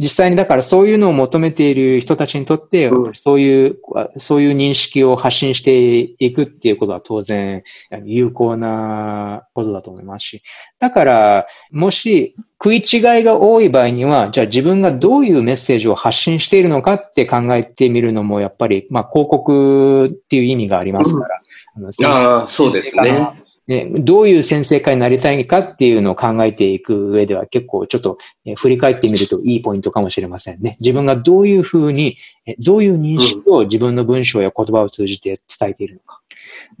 [0.00, 3.78] 実際にだからそういうのを求めている人たちにとって、うんそういう、
[4.16, 7.62] そういう認識を発信していくっていうことは当然
[8.04, 10.42] 有効なことだと思いますし。
[10.78, 21.40] だから、もし食い違いが多い場合には、じゃあ自分がどういうメッセージを発信しているのかって考えてみるのも、やっぱり、まあ広告っていう意味がありますから。
[21.76, 23.39] あのああ、そうですね。
[23.70, 30.76] ね、どういう先生家になりたいかっていうのを考えていく上では結構ちょっとえー振り返ってみるといいポイントかもしれませんね。
[30.80, 32.16] 自分がどういうふうに、
[32.46, 36.20] えどういう認識を自分の文章や言葉を通じて伝えているのか。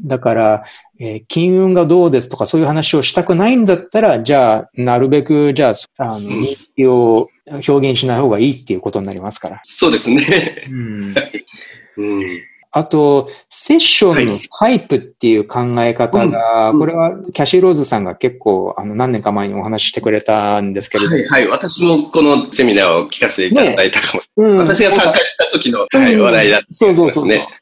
[0.04, 0.64] だから、
[0.98, 9.60] えー金運がどうですとかそういう話をしたくないんだったら、じゃあ、なるべく、じゃあ、あの、認識を表現しない方がいいっていうことになりますから。
[9.62, 10.66] そうですね。
[10.68, 11.14] うん
[11.98, 12.49] うん。
[12.72, 21.48] あと、セッションのタイプっていう考え方が、うんこれはキャシーローズさんが結構、あの、何年か前にお話ししてくれたんですけれどはいはい。
[21.48, 24.66] 私もこのセミナーを聞かせていただいたかもしれうんない。
[24.68, 27.54] 私が参加した時の、はい、うん話題だったそうそうそうそうですね。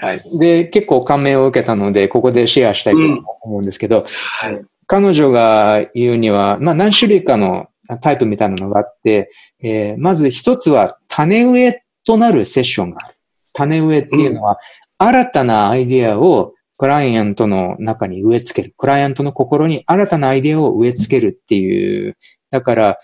[0.00, 0.22] はい。
[0.38, 3.00] で、結構感銘を受けたので、ここでシェアしたいと
[3.42, 4.04] 思うんですけど、
[4.40, 4.60] はい。
[4.88, 7.68] 彼女が言うには、まあ何種類かの
[8.00, 9.30] タイプみたいなのがあって、
[9.62, 13.14] えーまず一つは種植えとなるセッションがある。
[13.58, 14.58] 種植えっていうのは、
[14.98, 18.74] 新たなアイデアをクライアントの中に植え付ける。
[18.76, 22.16] クライアントの心に新たなアイデアを植え付けるっていう。
[22.50, 22.98] だから、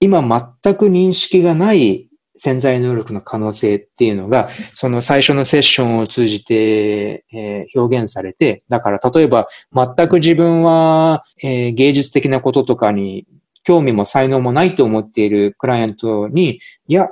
[0.00, 0.20] 今
[0.62, 13.26] 全く認識がない潜在能力の可能性っていうのが、その最初のセッションを通じて、えー表現されて、だから例えば全く自分は、えー芸術的なこととかに
[13.64, 17.08] 興味も才能もないと思っているクライアントに、いや、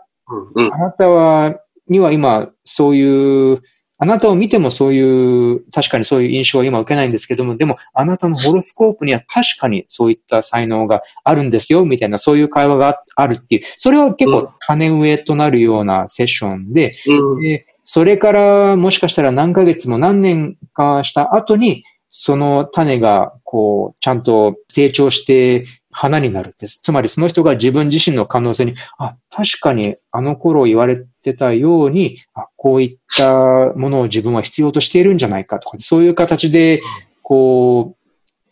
[0.55, 0.73] うん。
[0.73, 1.57] あなたは、
[1.89, 3.63] には今そういう、
[3.97, 17.41] あなたを見てもそういう、確かにそういう印象は今受けないんですけども、でもあなたのホロスコープには確かにそういった才能があるんですよ、みたいなそういう会話があるっていう、それは結構種植えとなるようなセッションで、うん。
[17.41, 26.81] で、それからもしかしたら何ヶ月も何年かした後に、その種がこう、ちゃんと成長して花になるんです。
[26.83, 36.83] つまりその人が自分自身の可能性に、あ、確かにあの頃言われててたように、あこういったものを自分は必要としているんじゃないかとか、そういう形で、
[37.23, 37.97] こ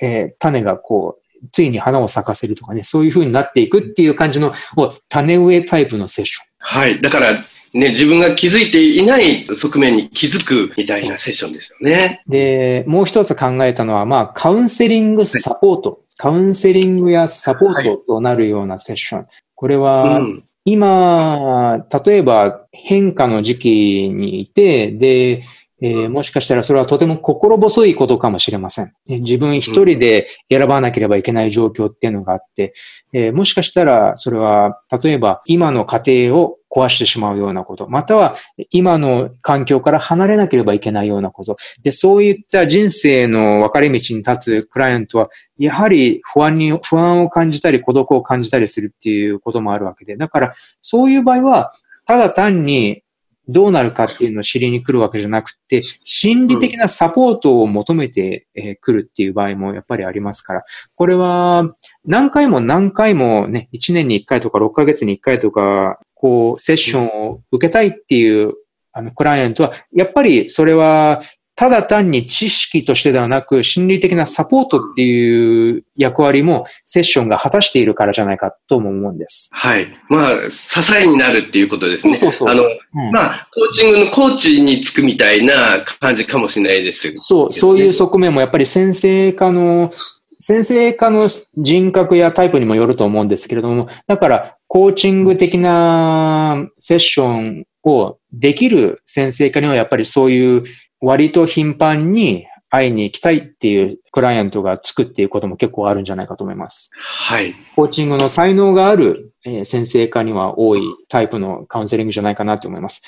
[0.01, 6.47] う、えー種がこう、ついに花を咲かせるとかね、そういう風になっていくっていう感じの、を種植えタイプのセッション。
[6.59, 7.01] はい。
[7.01, 7.33] だから、
[7.75, 12.23] ね、自分が気づいていない側面に気づくみたいなセッションですよね。
[12.29, 16.01] で、もう一つ考えたのは、まあ、カウンセリングサポート。
[16.18, 19.27] カウンセリングやサポートとなるようなセッション。
[19.55, 20.45] これうは、ん。
[20.65, 25.43] 今、例えば変化の時期にいて、で、
[25.85, 28.93] えーもしかしたらそれはとても心細いことかもしれません。
[29.07, 32.73] ね自分一人で選ばなければいけない状況っていうのがあって、
[33.13, 38.35] えーもしかしたらそれは、例えば今の家庭を壊してしまうようなこと、または
[38.70, 41.57] 今の環境から離れなければいけないようなこと。
[41.83, 51.73] で、そういった人生の分かれ道に立つクライアントは、やはり不安に、不安を感じたり孤独を感じたりするっていうこともあるわけで、だからそういう場合は、
[52.07, 53.01] ただ単に
[53.49, 60.64] どうなるかっていうのを知りに来るわけじゃなくて、心理的なサポートを求めてえー来るっていう場合もやっぱりありますから、
[60.97, 61.64] これは
[62.05, 68.53] 何回も何回もね、1年に1回とか6ヶ月に1回とか、こう、セッションを受けたいっていう
[68.93, 71.20] あのクライアントは、やっぱりそれは
[71.55, 79.50] ただ単に知識としてではなく、心理的なサポートっていう役割もセッションが果たしているからじゃないかとも思うんです。
[79.53, 79.86] はい。
[80.09, 82.14] まあ、支えになるっていうことですね。
[82.14, 87.12] そうそうそうあの、うんまあ、コーチングのコーチにつくみたいな感じかもしれないです。
[87.14, 89.92] そう、そういう側面もやっぱり先生科の、
[90.38, 100.64] 先生科の人格やタイプにもよると思うんですけれども、だから、コーチング的なセッションをできる先生科にはやっぱりそういう
[101.03, 106.90] 割と頻繁に会いに行きたいっていうクライアントがつくっていうことも結構あるんじゃないかと思います。
[106.94, 107.55] はい。
[107.76, 113.03] コーチングの才能がある、えー先生科には多いタイプのカウンセリングじゃないかなと思います。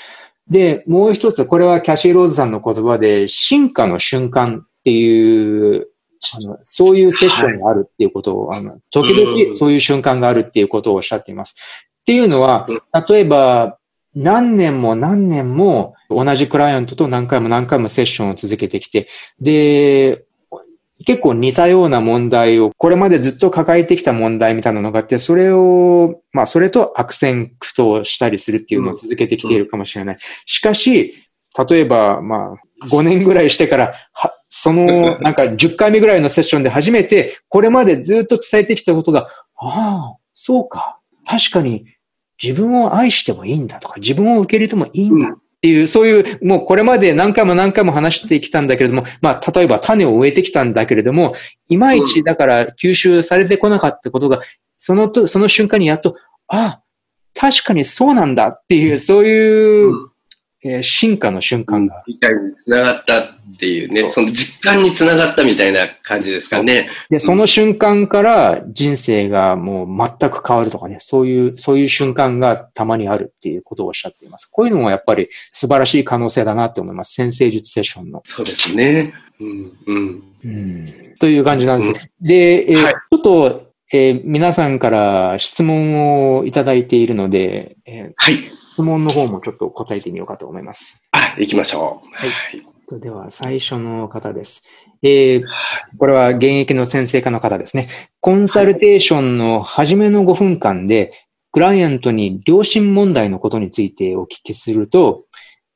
[0.50, 5.88] で、もう一つ、これはキャシー・ローズさんの言葉で、進化の瞬間っていう、
[6.34, 11.56] あのそういうセッションがあるっていうことを、あの時々そういう瞬間があるっていうことをおっしゃっています。
[12.00, 13.78] っていうのはうん、例えば、
[14.14, 19.08] 何年も何年も同じクライアントと何回も何回もセッションを続けてきて、
[19.40, 20.24] で、
[21.06, 30.16] 結構似たような問題を、これまでずっと抱えてきた問題みたいなのがあって、それを、まあ、それと悪戦苦闘したりするっていうのを続けてきているかもしれない。
[30.46, 31.14] しかし、
[31.68, 41.00] 例えば、まあ、5年ぐらいしてから、はその、 なんか10回目ぐらいのセッションで初めて、これまでずっと伝えてきたことが、ああ、そうか。
[41.26, 41.86] 確かに、
[42.42, 51.34] 自分を愛してもいいんだとか、自分を受け入れてもいいんだっていう、そういう、もうこれまで何回も何回も話してきたんだけれども、まあ、例えば種を植えてきたんだけれども、
[51.68, 54.40] いまいちだから吸収されてこなかったことが、
[54.78, 56.14] そのと、その瞬間にやっと、
[56.48, 56.82] ああ、
[57.34, 59.92] 確かにそうなんだっていう、そういう、
[60.64, 62.02] えー、進化の瞬間が。
[62.06, 63.24] 理解につながったっ
[63.58, 66.88] ていうね、その実感につながったみたいな感じですかね。
[67.10, 69.86] で、その瞬間から人生がもう
[70.18, 74.46] 全く変わるとかね、そういう、そういう瞬間がたまにあるっていうことをおっしゃっています。
[74.46, 77.12] こういうのもやっぱり素晴らしい可能性だなって思います。
[77.14, 78.22] 先生術セッションの。
[78.26, 79.12] そうですね。
[79.40, 80.22] うん、うん。
[80.44, 82.10] うん、という感じなんです。
[82.20, 88.38] うん、で、えーはい、ちょっと、えー、皆さんから質問をいただいているので、えー、はい。
[88.74, 91.08] 質問の方もちょっと答えてみようかと思います。
[91.12, 92.08] はい、行きましょう。
[92.12, 93.00] はい。
[93.00, 94.66] では、最初の方です。
[95.00, 95.44] えー、
[95.96, 97.88] これは現役の先生科の方ですね。
[98.20, 101.12] コンサルテーションの初めの5分間で、
[101.52, 105.24] クライアントに良心問題のことについてお聞きすると、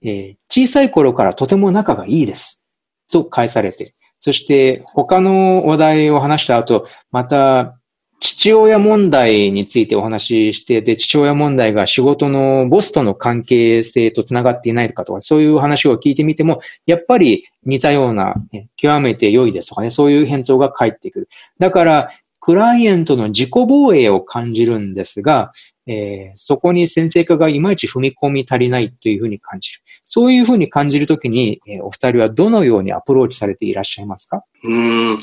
[0.02, 2.66] えー、小さい頃からとても仲がいいです。
[3.12, 7.77] と返されて、そして他の話題を話した後、また
[8.20, 21.28] 父親問題についてお話しして、で、父親問題が仕事のボスとの関係性と繋がっていないかとか、そういう話を聞いてみても、やっぱり似たような、ね、極めて良いですとかね、そういう返答が返ってくる。
[21.58, 22.10] だから、
[22.40, 25.50] クライアントの自己防衛を感じるんですが、
[25.86, 29.80] えー、そこに先生化がいまいち踏み込み足りないというふうに感じる。
[30.04, 34.44] そういうふうに感じるときに、えー、お二人はどのようにアプローチされていらっしゃいますか？
[34.62, 35.18] うん、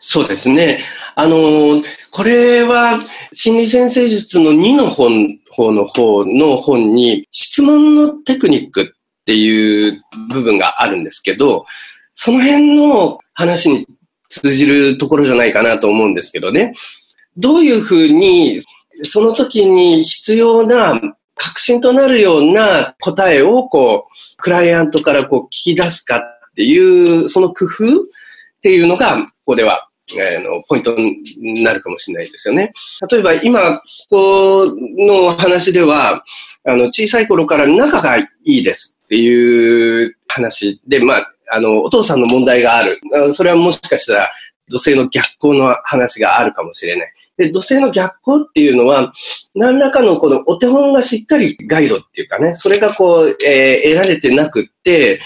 [0.00, 0.80] そうですね。
[1.14, 3.00] あの、これは
[3.32, 8.86] 心理先生術の2の本、方の方の本に質問のテクニックっ
[9.26, 11.66] ていう部分があるんですけど、
[12.14, 13.86] その辺の話に
[14.28, 16.74] 通じるところじゃないかなと思うんですけどね。
[17.36, 18.62] どういうふうに
[19.02, 21.00] その時に必要な
[21.34, 26.20] 確信となるような答えをこう、クライアントからこう聞き出すかっ
[26.56, 28.04] ていう、その工夫っ
[28.60, 32.72] ていうのが、ここでは、えー、のポイントになるかもしれないですよね。
[33.10, 33.80] 例えば今、
[34.10, 36.24] ここの話では、
[36.64, 43.00] あの、小さい頃から仲がいいですっていう話で、まあ、あの、お父さんの問題がある。
[43.32, 44.30] それはもしかしたら、
[44.68, 47.12] 土星の逆行の話があるかもしれない。
[47.38, 49.12] で、土星の逆行っていうのは、
[49.54, 55.20] 何らかのこのお手本がしっかりガイドっていうかね、それがこう、えー、得られてなくって、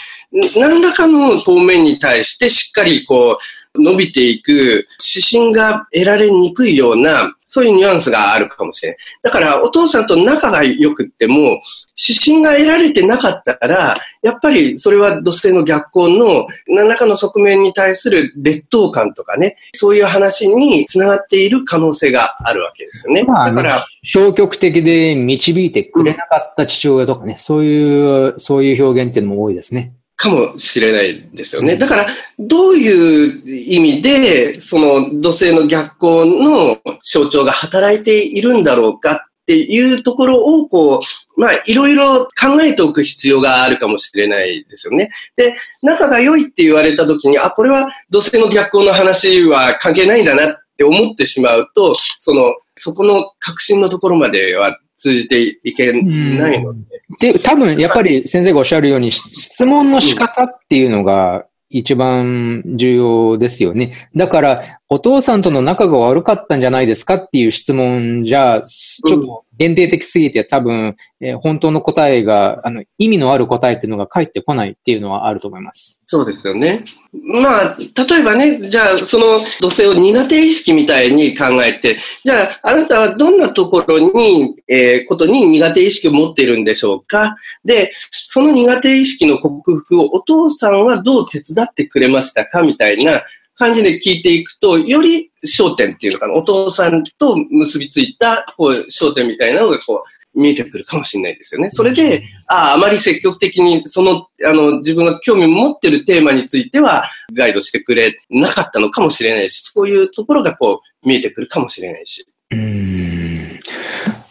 [0.57, 3.39] 何らかの方面に対してしっかりこう、
[3.75, 8.99] 伸びていく指針が得られにくいような、そういうニュアンスがあるかもしれない。
[9.25, 11.61] だから、お父さんと仲が良くっても、
[11.97, 23.23] 指針が得られてなかったら、やっぱりそれは土星の逆行の何らかの側面に対する劣等感とかね、そういう話につながっている可能性があるわけですよね。
[23.23, 29.93] まあ、だから、消極的で導いてくれなかった父親とかね、うん、そういう、そういう表現っていうのも多いですね。
[30.23, 31.77] かもしれないですよね。
[31.77, 32.07] だから、
[32.39, 45.11] どういう意味で、その土星の逆行の象徴が働いているんだろうかっていうところを、こう、まあ、いろいろ考えておく必要があるかもしれないですよね。
[45.35, 57.01] で、仲が良いって言われたときに、あ、これは土星の逆行の話は関係ないんだなって思ってしまうと、その、そこの確信のところまでは通じていけないので。
[57.18, 63.92] で、多分やっぱり先生がおっしゃるように、質問の仕方っていうのが一番重要ですよね。
[64.14, 76.03] だから、お父さんとの仲が悪かったんじゃないですかっていう質問じゃ、ちょっと限定的すぎて多分、えー、本当の答えが、あの、意味のある答えっていうのが返ってこないっていうのはあると思います。
[76.07, 76.84] そうですよね。
[77.24, 87.36] まあ、例えばね、じゃあ、その土星を苦手意識みたいに考えて、じゃあ、あなたはどんなところに、えー、ことに苦手意識を持っているんでしょうか？
[87.64, 92.61] で、その苦手意識の克服をお父さんはどう手伝ってくれましたか？
[92.62, 93.22] みたいな、
[93.57, 101.70] 感じで聞いていくと、より焦点っていうのかな、お父さんと結びついた、こう、焦点みたいなのが、こう、見えてくるかもしれないですよね。
[101.70, 112.26] それで、ああ、あまり積極的に、その、あの、自分が興味を持ってるテーマについては、ガイドしてくれなかったのかもしれないし、そういうところが、こう、見えてくるかもしれないし。
[112.50, 113.59] うん。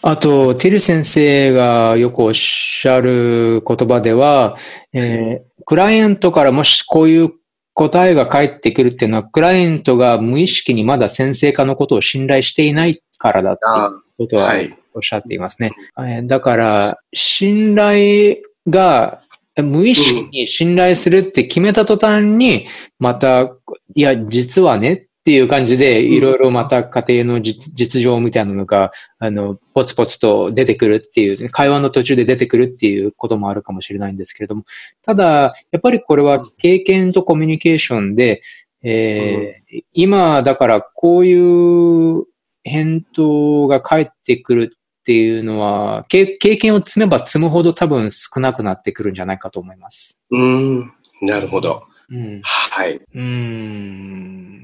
[0.01, 4.57] あと、テル先生がよくおっしゃる言葉では、
[4.93, 7.31] えー、クライアントからもしこういう
[7.73, 14.53] 答えが返ってくるっていうのは、クライアントが無意識にまだ先生化のことを信頼していないからだっていうことは
[14.93, 15.71] おっしゃっていますね。
[15.95, 19.21] はい、だから、信頼が
[19.61, 22.67] 無意識に信頼するって決めた途端に、
[22.99, 23.51] また、
[23.95, 34.63] いや、実はねっっていう感じで、いろいろまた家庭の実情みたいなのが、あの、ポツポツと出てくるっていう、会話の途中で出てくるっていうこともあるかもしれないんですけれども、
[35.03, 38.41] ただ、やっぱりこれは経験とコミュニケーションで、
[38.81, 42.25] えー、今、だからこういう
[42.63, 50.19] 返答が返ってくるっていうのは、経験を積めば積むほど多分少なくなってくるんじゃないかと思います。
[50.31, 50.91] うん、
[51.21, 51.83] なるほど。
[52.09, 52.99] うん、はい。
[53.13, 54.60] うん。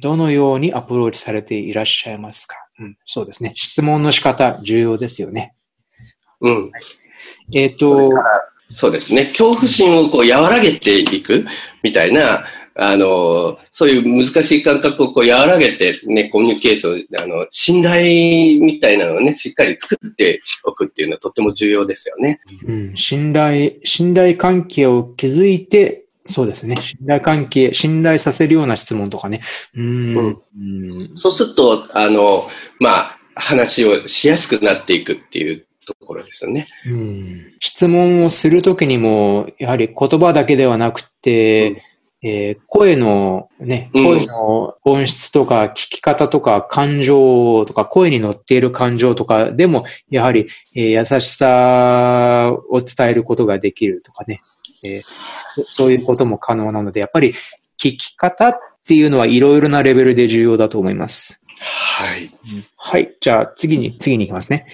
[0.00, 3.52] どのようにアプローチされていらっしゃいますか、うん、そうですね。
[3.54, 5.54] 質問の仕方、重要ですよね。
[6.40, 6.70] うん。
[6.70, 6.78] は
[7.50, 8.10] い、えっ、ー、と、
[8.70, 9.26] そうですね。
[9.26, 11.46] 恐怖心をこう和らげていく
[11.82, 12.44] みたいな、
[12.80, 22.40] あの、そういう難しい感覚をこう和らげてね、コミュニケーション、あの、信頼みたいなのをね、しっかり作っておくっていうのはとても重要ですよね。
[22.66, 26.76] うん、信頼、信頼関係を築いて、そうですね。
[26.80, 29.40] 信頼関係、信頼させるような質問とかね。
[29.74, 32.48] うん、うん、そうすると、あの、
[32.78, 36.68] まあ、話をしやすくなっていくっていうところですよね。
[36.86, 41.78] うん、質問をするときにも、やはり言葉だけではなくて、うん
[42.20, 54.40] えー、声のね、声の音質とか聞き方とか感情とか声に乗っている感情とかでも、やはり、えー、優しさを伝えることができるとかね、
[54.82, 55.02] えー、
[55.64, 57.32] そういうことも可能なので、やっぱり
[57.78, 61.44] 聞き方っていうのはいろいろなレベルで重要だと思います。
[61.60, 62.30] はい。
[62.76, 63.16] はい。
[63.20, 64.66] じゃあ次に、次に行きますね。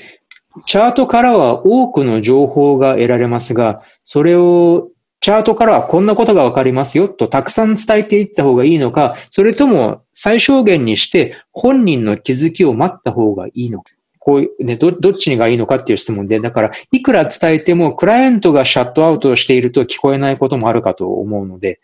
[0.67, 4.91] チャートからは多くの情報が得られますが、それを
[5.21, 13.91] チャートからはこんなことがわかりますよとたくさん伝えていった方がいいのか、それとも最小限にして本人の気づきを待った方がいいのか。
[14.25, 21.79] こういうね、ど、どっちがいいのかっていう質問で、だから、いくら伝えても、クライアントがシャットアウトしていると聞こえないこともあるかと思うので、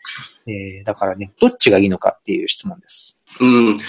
[0.47, 3.23] えー、だからね、どっちがいいのかっていう質問です。
[3.39, 3.79] うん。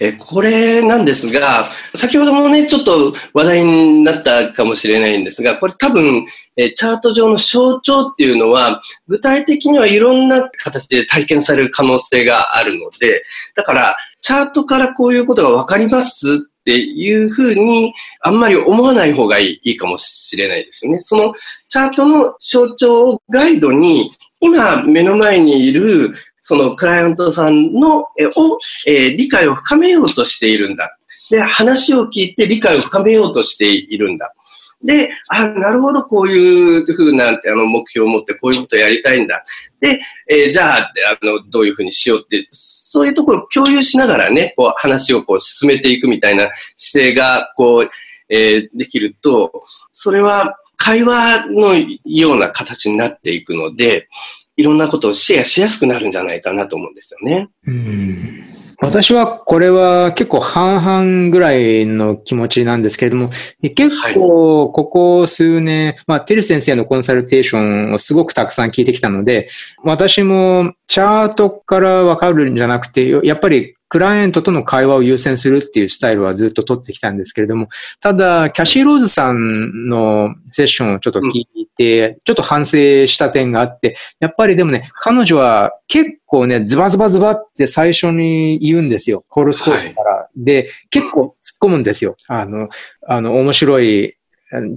[0.00, 13.22] え、これなんですが、先ほどもね、ちょっと話題になったかもしれないんですが、これ多分、えチャート上の象徴っていうのは、具体的にはいろんな形で体験される可能性があるので、
[13.54, 21.00] だから、チャートからこういうことがわかりますっていうふうに、あんまり思わない方がいいいいかもしれないですね。
[21.00, 21.34] その
[21.68, 30.96] チャートの象徴をガイドに、今目の前にいるそのクライアントさんの、えを、えー、理解を深めようとしているんだ。
[31.30, 34.34] で、話を聞いて理解を深めようとしているんだ。
[34.82, 39.44] で、あ、なるほど、こういうふうなあの目標を持ってこういうことをやりたいんだ。
[39.78, 47.90] で、えー、じゃあ、あの、どういうふうにしようって、そういうところを共有しながらね、こう話をこう進めていくみたいな姿勢が、こう、
[48.30, 51.74] えー、できると、それは会話の
[52.04, 54.08] ような形になっていくので、
[54.56, 57.48] いろんなことをシェアしやすくなるんじゃないかなと思うんですよね。
[57.66, 63.28] うん私はこれは結構半々ぐらいの気持ちなんですけれども、
[63.60, 69.48] 結構ここ数年、まあ、てる先生のコンサルテーションをすごくたくさん聞いてきたので、
[69.84, 77.68] 私もチャートからわかるんじゃなくて、やっぱりクライアントとの会話を優先するっていうスタイルはずっと取ってきたんですけれども、
[78.00, 82.76] ただ、キャシー・ローズさんのセッションをちょっと聞いて、ちょっと反省
[83.06, 89.24] した点があって、やっぱりでもね、彼女は結構ね、ズバズバズバって最初に言うんですよ。
[89.28, 90.14] ホロスコープから。
[90.14, 92.14] はい、で、結構突っ込むんですよ。
[92.28, 92.68] あの、
[93.08, 94.16] あの、面白い、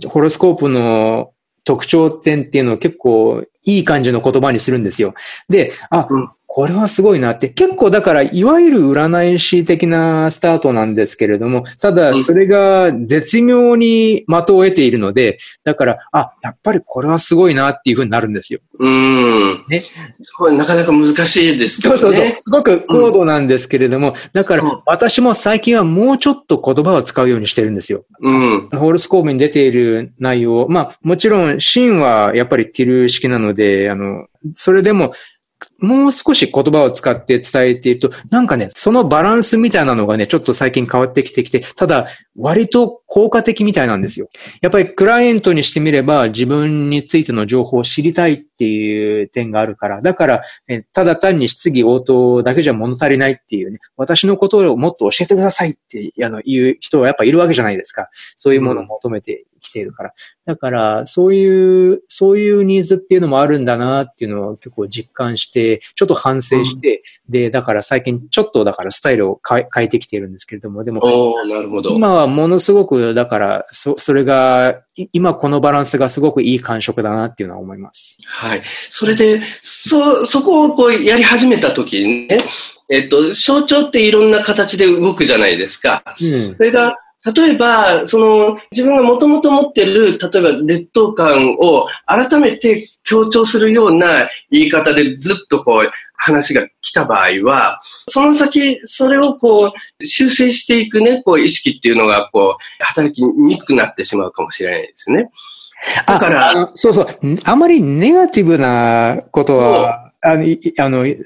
[0.08, 1.34] ホロスコープの
[1.64, 5.14] 特徴点っていうのを結構いい感じの言葉にするんですよ。
[5.50, 7.50] で、あ、うんこれはすごいなって。
[7.50, 18.60] 結構だから、いわゆる占い師的なスタートなんですけれども、ただ、それが絶妙に的を得ているので、だから、あ、やっぱりこれはすごいなっていうふうになるんですよ。
[18.78, 19.66] うん。
[19.68, 19.84] ね。
[20.22, 22.00] すごい、なかなか難しいですけどね。
[22.00, 22.44] そうそうそう。
[22.44, 28.06] すごく高度なんですけれども、うん、だから、私も最近はもうちょっと言葉を使うようにしてるんですよ。
[28.22, 28.70] うん。
[28.70, 35.14] ホールスコーブに出ている内容、まあ、もちろん、シーンはやっぱりティル式なので、あの、それでも、
[35.80, 42.08] もう少し言葉を使って伝えていると、なんかね、そのバランスみたいなのがね、ちょっと最近変わってきてきて、ただ、
[42.38, 44.28] 割と効果的みたいなんですよ。
[44.62, 50.42] やっぱりクライアントにしてみれば、自分についての情報を知りたいっていう点があるから、だから、
[50.94, 58.10] ただ単に質疑応答だけじゃ物足りないっていうね、私のことをもっと教えてくださいってあの言う人はやっぱいるわけじゃないですか。
[58.38, 60.14] そういうものを求めてきているから。
[60.46, 71.02] だから、そういう、そういうニーズっていうのもあるんだなっていうのを結構実感して、ちょっと反省して、うん、で、だから最近ちょっとだからスタイルを変えてきているんですけれども、でも、
[71.48, 78.18] なるほど今はものすごく、だから、そ、それが、今このバランスがすごくいい感触だなっていうのは思います。
[78.26, 78.64] はい。
[78.90, 82.38] それで、そ、そこをこうやり始めた時にね、
[82.90, 86.04] えっと、象徴っていろんな形で動くじゃないですか。
[86.22, 86.56] うん。
[86.56, 86.96] それが、
[87.26, 105.30] 例えば、その、自分がもともと持ってる、例えば劣等感を改めて強調するような言い方でずっとこう、話が来た場合は、その先、それをこう、修正していくね、こう、意識っていうのが、こう、働きにくくなってしまうかもしれないですね。
[106.08, 107.08] だからそうそう。
[107.44, 111.18] あまりネガティブなことは、あの、いあの、うん。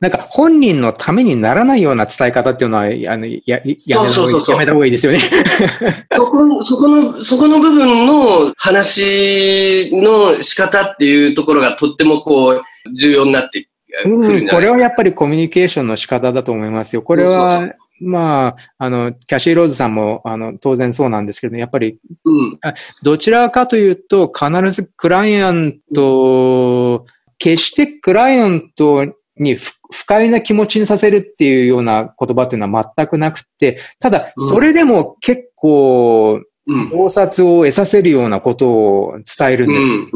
[0.00, 5.18] なんか本人のためにならないような伝え方っていうのは、あの、や、やめた方そうそうそうそうがいいやめた方がいいですよね。
[6.16, 12.62] そこ、そこの、そこの部分の話の仕方っていうところがとってもこう、
[12.94, 13.68] 重要になって
[14.02, 17.02] くるんじゃないうん、これはやっぱりコミュニケーションの仕方だと思いますよ。
[17.02, 22.58] これそうは、まあ、あの、キャシー・ローズさんも、あの、当然そうなんですけど、やっぱり、うん。
[23.02, 27.06] どちらかというと、必ずクライアント、
[27.38, 29.04] 決してクライアント
[29.36, 36.90] に不不快な気持ちにさせるっていうような言葉っていうのは全くなくて、ただ、それでも結構、うん。
[36.90, 39.78] 洞察を得させるようなことを伝えるんです。
[39.78, 39.90] うん。
[39.90, 40.10] うん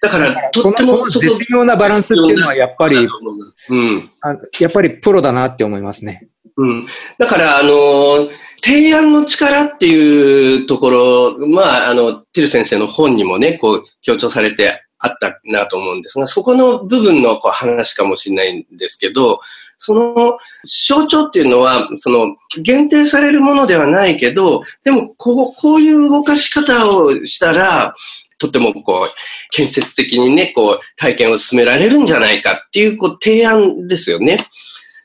[0.00, 4.10] だから、とってそのその絶妙なバランスっていうのはやっぱり、うん。
[4.20, 6.26] あやっぱりプロだなって思いますね。
[6.56, 6.86] うん。
[7.18, 8.28] だから、あの、
[8.64, 19.40] 提案の力っていうところ、まあ、あの、ティル先生の本にもね、こう、強調されてあったなと思うんですが、そこの部分のこう話かもしれないんですけど、
[19.78, 27.96] その象徴っていうのは、その限定されるものではないけど、でもこう、こういう動かし方をしたら、
[28.38, 29.14] とてもこう、
[29.50, 34.38] 建設的にね、こう、体験を進められるんじゃないかっていう、こう、提案ですよね。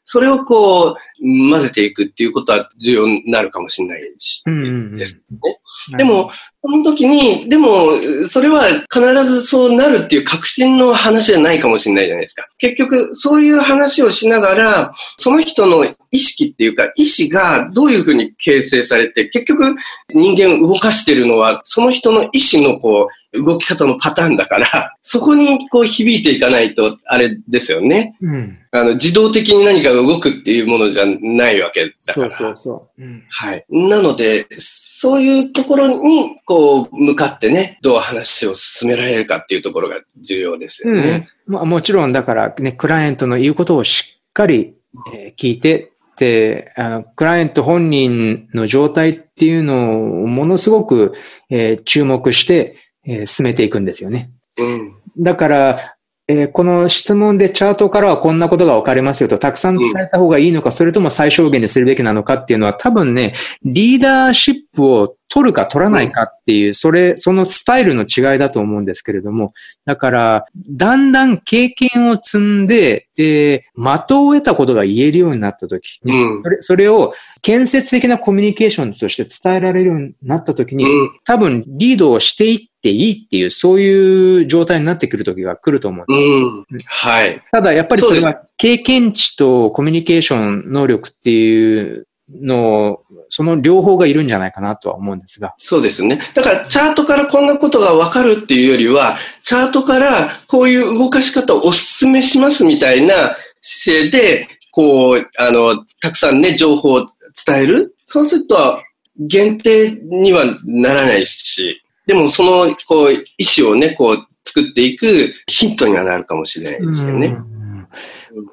[0.05, 5.97] それをこう、混ぜていくっていうことは重要になるかもしれないですね。
[5.97, 6.31] でも、
[6.63, 7.91] その時に、でも、
[8.27, 12.47] それは必ずそうなるっていう確信の話じゃないかもしれないじゃないですか。
[12.57, 19.75] 結局、そういう話をしながら、その人の意識っていうか、意志がどういうふうに形成されて、結局、
[20.13, 28.15] 人間を動かしてるのは、その人の意志のこう、動き方のパターンだから、 そこにこう響いていかないと、あれですよね。
[28.21, 28.57] うん。
[28.71, 32.13] あの、自動的に何かが動くっていうものじゃないわけだから。
[32.13, 33.03] そうそうそう。
[33.03, 33.65] うんはい。
[33.69, 41.29] なので、そういうところに、こう、向かってね、どう話を進められるかっていうところが重要ですよね。
[41.45, 44.73] まあ、もちろん、だからね、クライアントの言うことをしっかり、
[45.13, 51.13] えー聞いて、で、あの、クライアント本人の状態っていうのをものすごく、
[51.49, 54.31] えー注目して、えー進めていくんですよね。
[54.59, 54.95] うん。
[55.19, 55.96] だから、
[56.29, 69.53] えーこの質問でチャートからはこんなことが分かりますよと、たくさん伝えた方がいいのか、それとも最小限にするべきなのかっていうのは、多分ね、リーダーシップを取るか取らないかっていう、それ、そのスタイルの違いだと思うんですけれども、
[69.85, 76.43] だから、だんだん経験を積んで、で、的を得たことが言えるようになったとき、うん。
[76.43, 81.11] それそれを建設的なコミュニケーションとして伝えられるようになったときに、うん。
[81.25, 86.27] 多分リードをしていっていいっていう、そういう状態になってくる時が来ると思うんです。
[86.27, 86.81] うん。
[86.85, 87.41] はい。
[87.51, 95.53] ただ、やっぱりそれは経験値とコミュニケーション能力っていうのを、その両方がいるんじゃないかなとは思うんですが。
[95.59, 96.19] そうですね。
[96.33, 107.07] だから、チャートからこんなことがわかるっていうよりは、チャートからこういう動かし方をお勧めしますみたいな姿勢で、こう、あの、たくさんね、情報を
[107.45, 107.95] 伝える。
[108.05, 108.81] そうすると、
[109.19, 117.27] 限定にはならないし、でもその、こう、意思をね、こう、作っていくヒントにはなるかもしれないですよね。
[117.27, 117.57] うん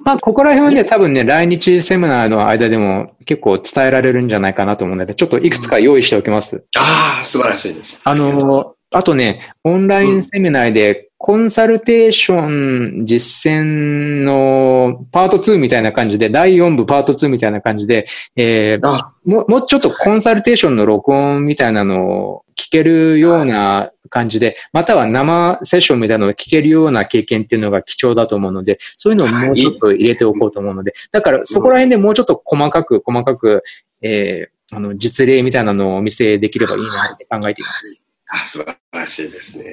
[0.04, 6.64] まあ、ここら辺はね、多分ね、来日セミナーの間でも結構伝えられるんじゃないかなと思うので、ちょっといくつか用意しておきます。
[6.76, 8.00] ああ、素晴らしいです。
[8.02, 33.62] あの、あとね、オンラインセミナーで、コンサルテーション実践のパート2みたいな感じで、第4部パート2みたいな感じで、えーあもうもうちょっとコンサルテーションの録音みたいなのを聞けるような感じで、または生セッションみたいなのを聞けるような経験っていうのが貴重だと思うので、そういうのをもうちょっと入れておこうと思うので、だからそこら辺でもうちょっと細かく細かく、
[34.02, 38.06] えーあの、実例みたいなのをお見せできればいいなって考えています。
[38.28, 39.64] あ素晴らしいですね。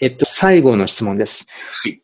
[0.00, 1.46] えっと、最後の質問です
[1.82, 2.02] はい。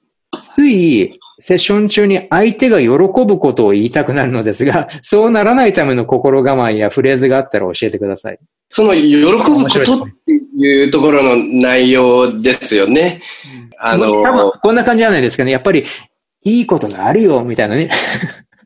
[0.55, 8.39] つい、セッション中に相手が喜ぶことを言いたくなるのですが、そうならないための心構えやフレーズがあったら教えてください。
[8.71, 13.21] その喜ぶことっていうところの内容ですよね。
[13.79, 15.51] あの、多分こんな感じじゃないですかね。
[15.51, 15.85] やっぱり、
[16.43, 17.91] いいことがあるよ、みたいなね。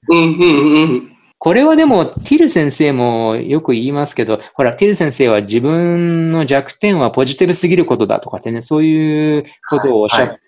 [0.08, 1.16] うんうんうん。
[1.38, 10.40] これはでも、ティル先生もよく言いますけど、ほら、ティル先生は自分の弱点はポジティブすぎることだとかってね、そういうことをおっしゃって、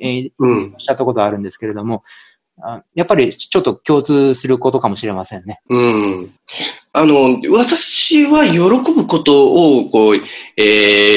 [0.00, 0.72] えーうん。
[0.74, 2.02] おっしゃったことあるんですけれども、
[2.94, 5.60] やっぱりちょっと共通することかもしれませんね。
[5.68, 6.34] うん。
[6.92, 8.58] あの、私は喜
[8.92, 10.16] ぶことを、こう、
[10.56, 10.62] え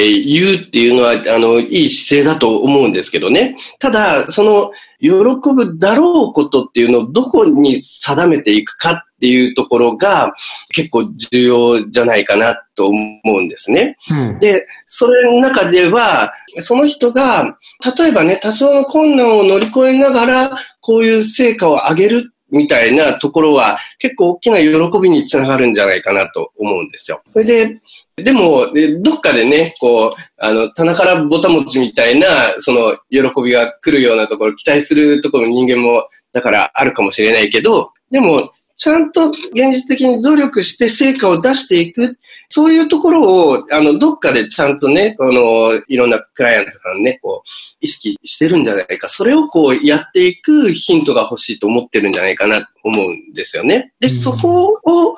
[0.06, 3.56] ー、言うっていうのは、あの、いい姿勢だと思うんですけどね。
[3.78, 5.10] ただ、その、喜
[5.54, 10.32] ぶだろうことっていうのをどこに定めていくかっていうところが
[10.74, 13.96] 結構重要じゃないかなと思うんですね。
[14.10, 17.58] うん、で、それの中では、その人が、
[17.98, 27.22] 例えばね、多少の困難を乗り越えながら、こういう成果を上げるみたいなところは結構大きな喜びにつながるんじゃないかなと思うんですよ。
[27.32, 27.80] それで、
[28.14, 28.68] でも、
[29.00, 32.28] どっかでね、こう、あの、棚からぼたもちみたいな、
[32.60, 42.18] その、喜びが来るようなところ、期待するところ人間も、だからあるかもしれないけど、でも、ちゃんと現実的に努力して成果を出していく。
[42.48, 47.48] そういうところを、あの、どっかでちゃんとね、この、いろんなクライアントさんね、こう、
[47.80, 49.08] 意識してるんじゃないか。
[49.08, 53.92] それをこう、やっていくヒントが欲しいと思ってるんじゃないかなと思うんですよね。
[53.98, 55.16] で、そこを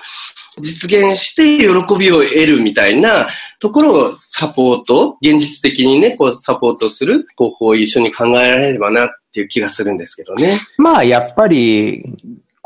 [0.61, 3.29] 実現して喜びを得るみたいな
[3.61, 10.59] ところをサポート、現実的にね、こう、サポートする方法を一緒に考えられればなっていう気がするんですけどね。
[10.77, 12.05] まあ、やっぱり、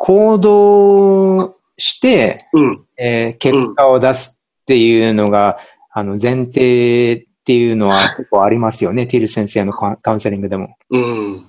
[0.05, 5.59] 行動して、うん、えー、結果を出すっていうのが、
[5.93, 9.07] あの、前提っていうのは結構ありますよね。
[9.07, 10.75] ティル先生のカウンセリングでも。
[10.91, 11.49] うん、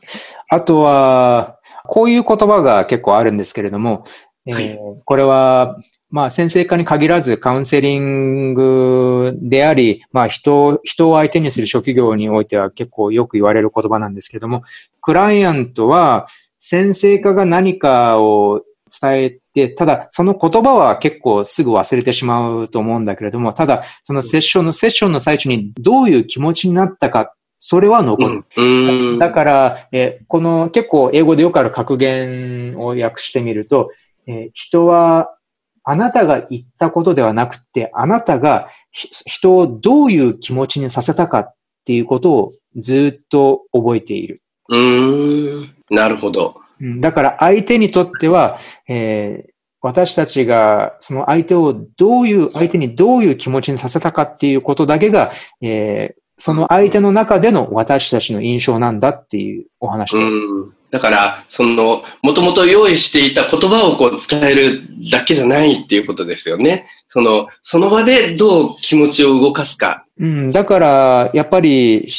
[0.49, 4.05] あとは、こういう言葉が結構あるんですけれども、
[4.45, 5.79] えー、これは、
[6.11, 14.61] まあ、先生化に限らずカウンセリングであり、まあ、人、人を相手にする職業においては結構よく言われる言葉なんですけども、
[15.01, 16.27] クライアントは、
[16.65, 18.61] 先生家が何かを
[19.01, 28.45] 伝えて、ただその言葉は結構すぐ忘れてしまうと思うんだけれども、ただそのセッションの、セッションの最中にどういう気持ちになったか、それは残る。
[28.55, 33.91] うん、だから、えこの結構英語でよくある格言を訳してみると、
[34.25, 35.35] え人は
[35.83, 44.37] あなたが言ったことではなくて、あなたが人をどういう気持ちにさせたかっていうことをずっと覚えている。
[44.73, 45.75] うん。
[45.89, 46.55] なるほど。
[46.99, 48.57] だから相手にとっては、
[48.87, 49.51] えー、
[49.81, 60.17] 私たちがその相手をどういう、相手にどういう気持ちにさせたかっていうことだけが、えー、その相手の中での私たちの印象なんだっていうお話。
[60.17, 66.87] うんだから、その、もともと用意していた言葉をこう伝えるだけじゃないっていうことですよね。
[67.09, 70.05] その、その場でどう気持ちを動かすか。
[70.19, 72.11] うん、だから、やっぱり、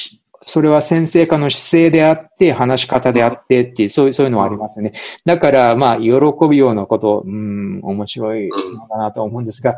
[0.46, 4.92] それは先生家の姿勢であって、話し方であってっていう、そういう、そういうのはありますよね。
[5.24, 9.76] だから、まあ、喜ぶようなこと、うん、面白い質問だなと思うんですが、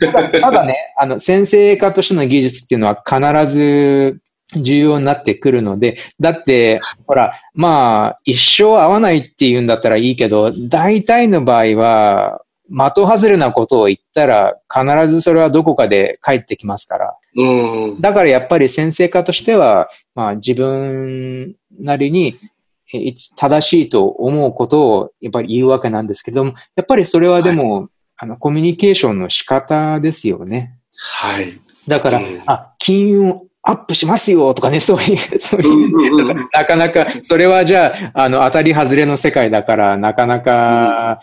[0.00, 4.20] ただただね、 あの、先生家としての技術っていうのは必ず
[4.56, 12.40] 重要になってくるので、だって、ほら、まあ、一生会わないっていうんだったらいいけど、大体の場合は、
[12.70, 17.16] 的外れなことを言ったら、必ずそれはどこかで帰ってきますから。
[17.36, 22.38] うん、だからやっぱり先生家としては、まあ自分なりに
[23.36, 27.88] 正しいと思うことをやっぱり言うわけなんですけども、やっぱりそれはでも、はい、
[28.18, 30.78] あの、コミュニケーションの仕方ですよね。
[30.96, 31.60] はい。
[31.86, 33.34] だから、うん、あ、金融
[33.66, 41.18] アップしますよとかね、 そういう、そういう、なかなか、それはじゃあ、あの、当たり外れの世界だから、なかなか、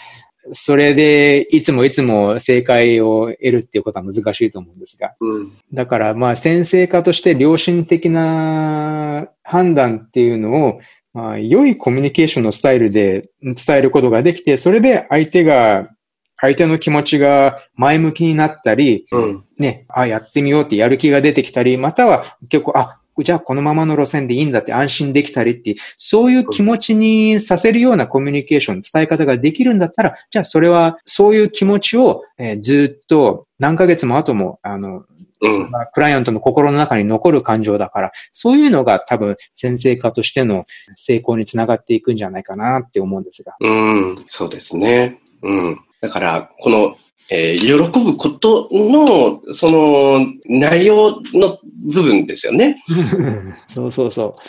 [0.51, 5.13] それでいつもいつも正解を得るっていうことは難しいと思うんですが。
[5.19, 10.79] うん、だからまあ先生家として良心的な判断っていうのを、
[11.13, 15.89] まあ、良いコミュニケーションのスタイルで伝えることができて、それで相手が、
[16.37, 35.03] 相手の気持ちが前向きになったり、うん、ね、あ、やってみようってやる気が出てきたり、または結構、あ、じゃあこのままの路線でいいんだって安心できたりって、そういう気持ちにさせるようなコミュニケーション、伝え方ができるんだったら、じゃあそれは、そういう気持ちを、えー、ずっと何ヶ月も後も、あの、
[35.49, 43.55] そんなクライアントの心の中に残る感情だから、そういうのが多分先生家としての成功につながっていくんじゃないかなって思うんですが。
[43.59, 43.69] う
[44.13, 45.19] ん、そうですね。
[45.41, 45.79] うん。
[46.01, 46.95] だから、この
[47.29, 52.83] えー、喜ぶことの、その、内容の部分ですよね。
[53.67, 54.41] そうそうそう。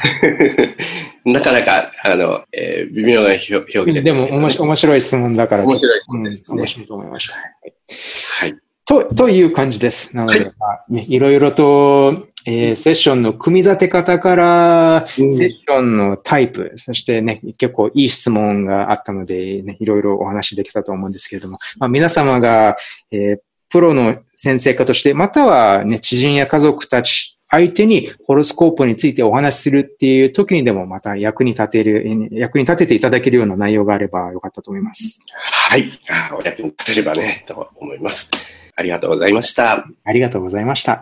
[1.30, 5.64] なかなか、あの、えー、微妙な表現です、ね、でも面白い質問だから。
[5.64, 6.58] 面白い質問ですね、うん。
[6.60, 7.34] 面白いと思いました。
[7.34, 8.54] はい。
[8.86, 10.16] と、という感じです。
[10.16, 22.76] なので、はい、まあね、いろいろと、えー、セッションの組み立て方から、セッションのタイプ、そしてね、結構いい質問があったので、ね、いろいろお話できたと思うんですけれども、まあ、皆様が、
[23.10, 23.38] えー、
[23.68, 35.20] プロの先生家として、またはね、知人や家族たち相手にホロスコープについてお話しするっていう時にでもまた役に立てる、役に立てていただけるような内容があればよかったと思います。
[35.34, 35.98] はい。
[36.08, 38.30] あお役に立てればね、と思います。
[38.76, 39.84] ありがとうございました。
[40.04, 40.98] ありがとうございました。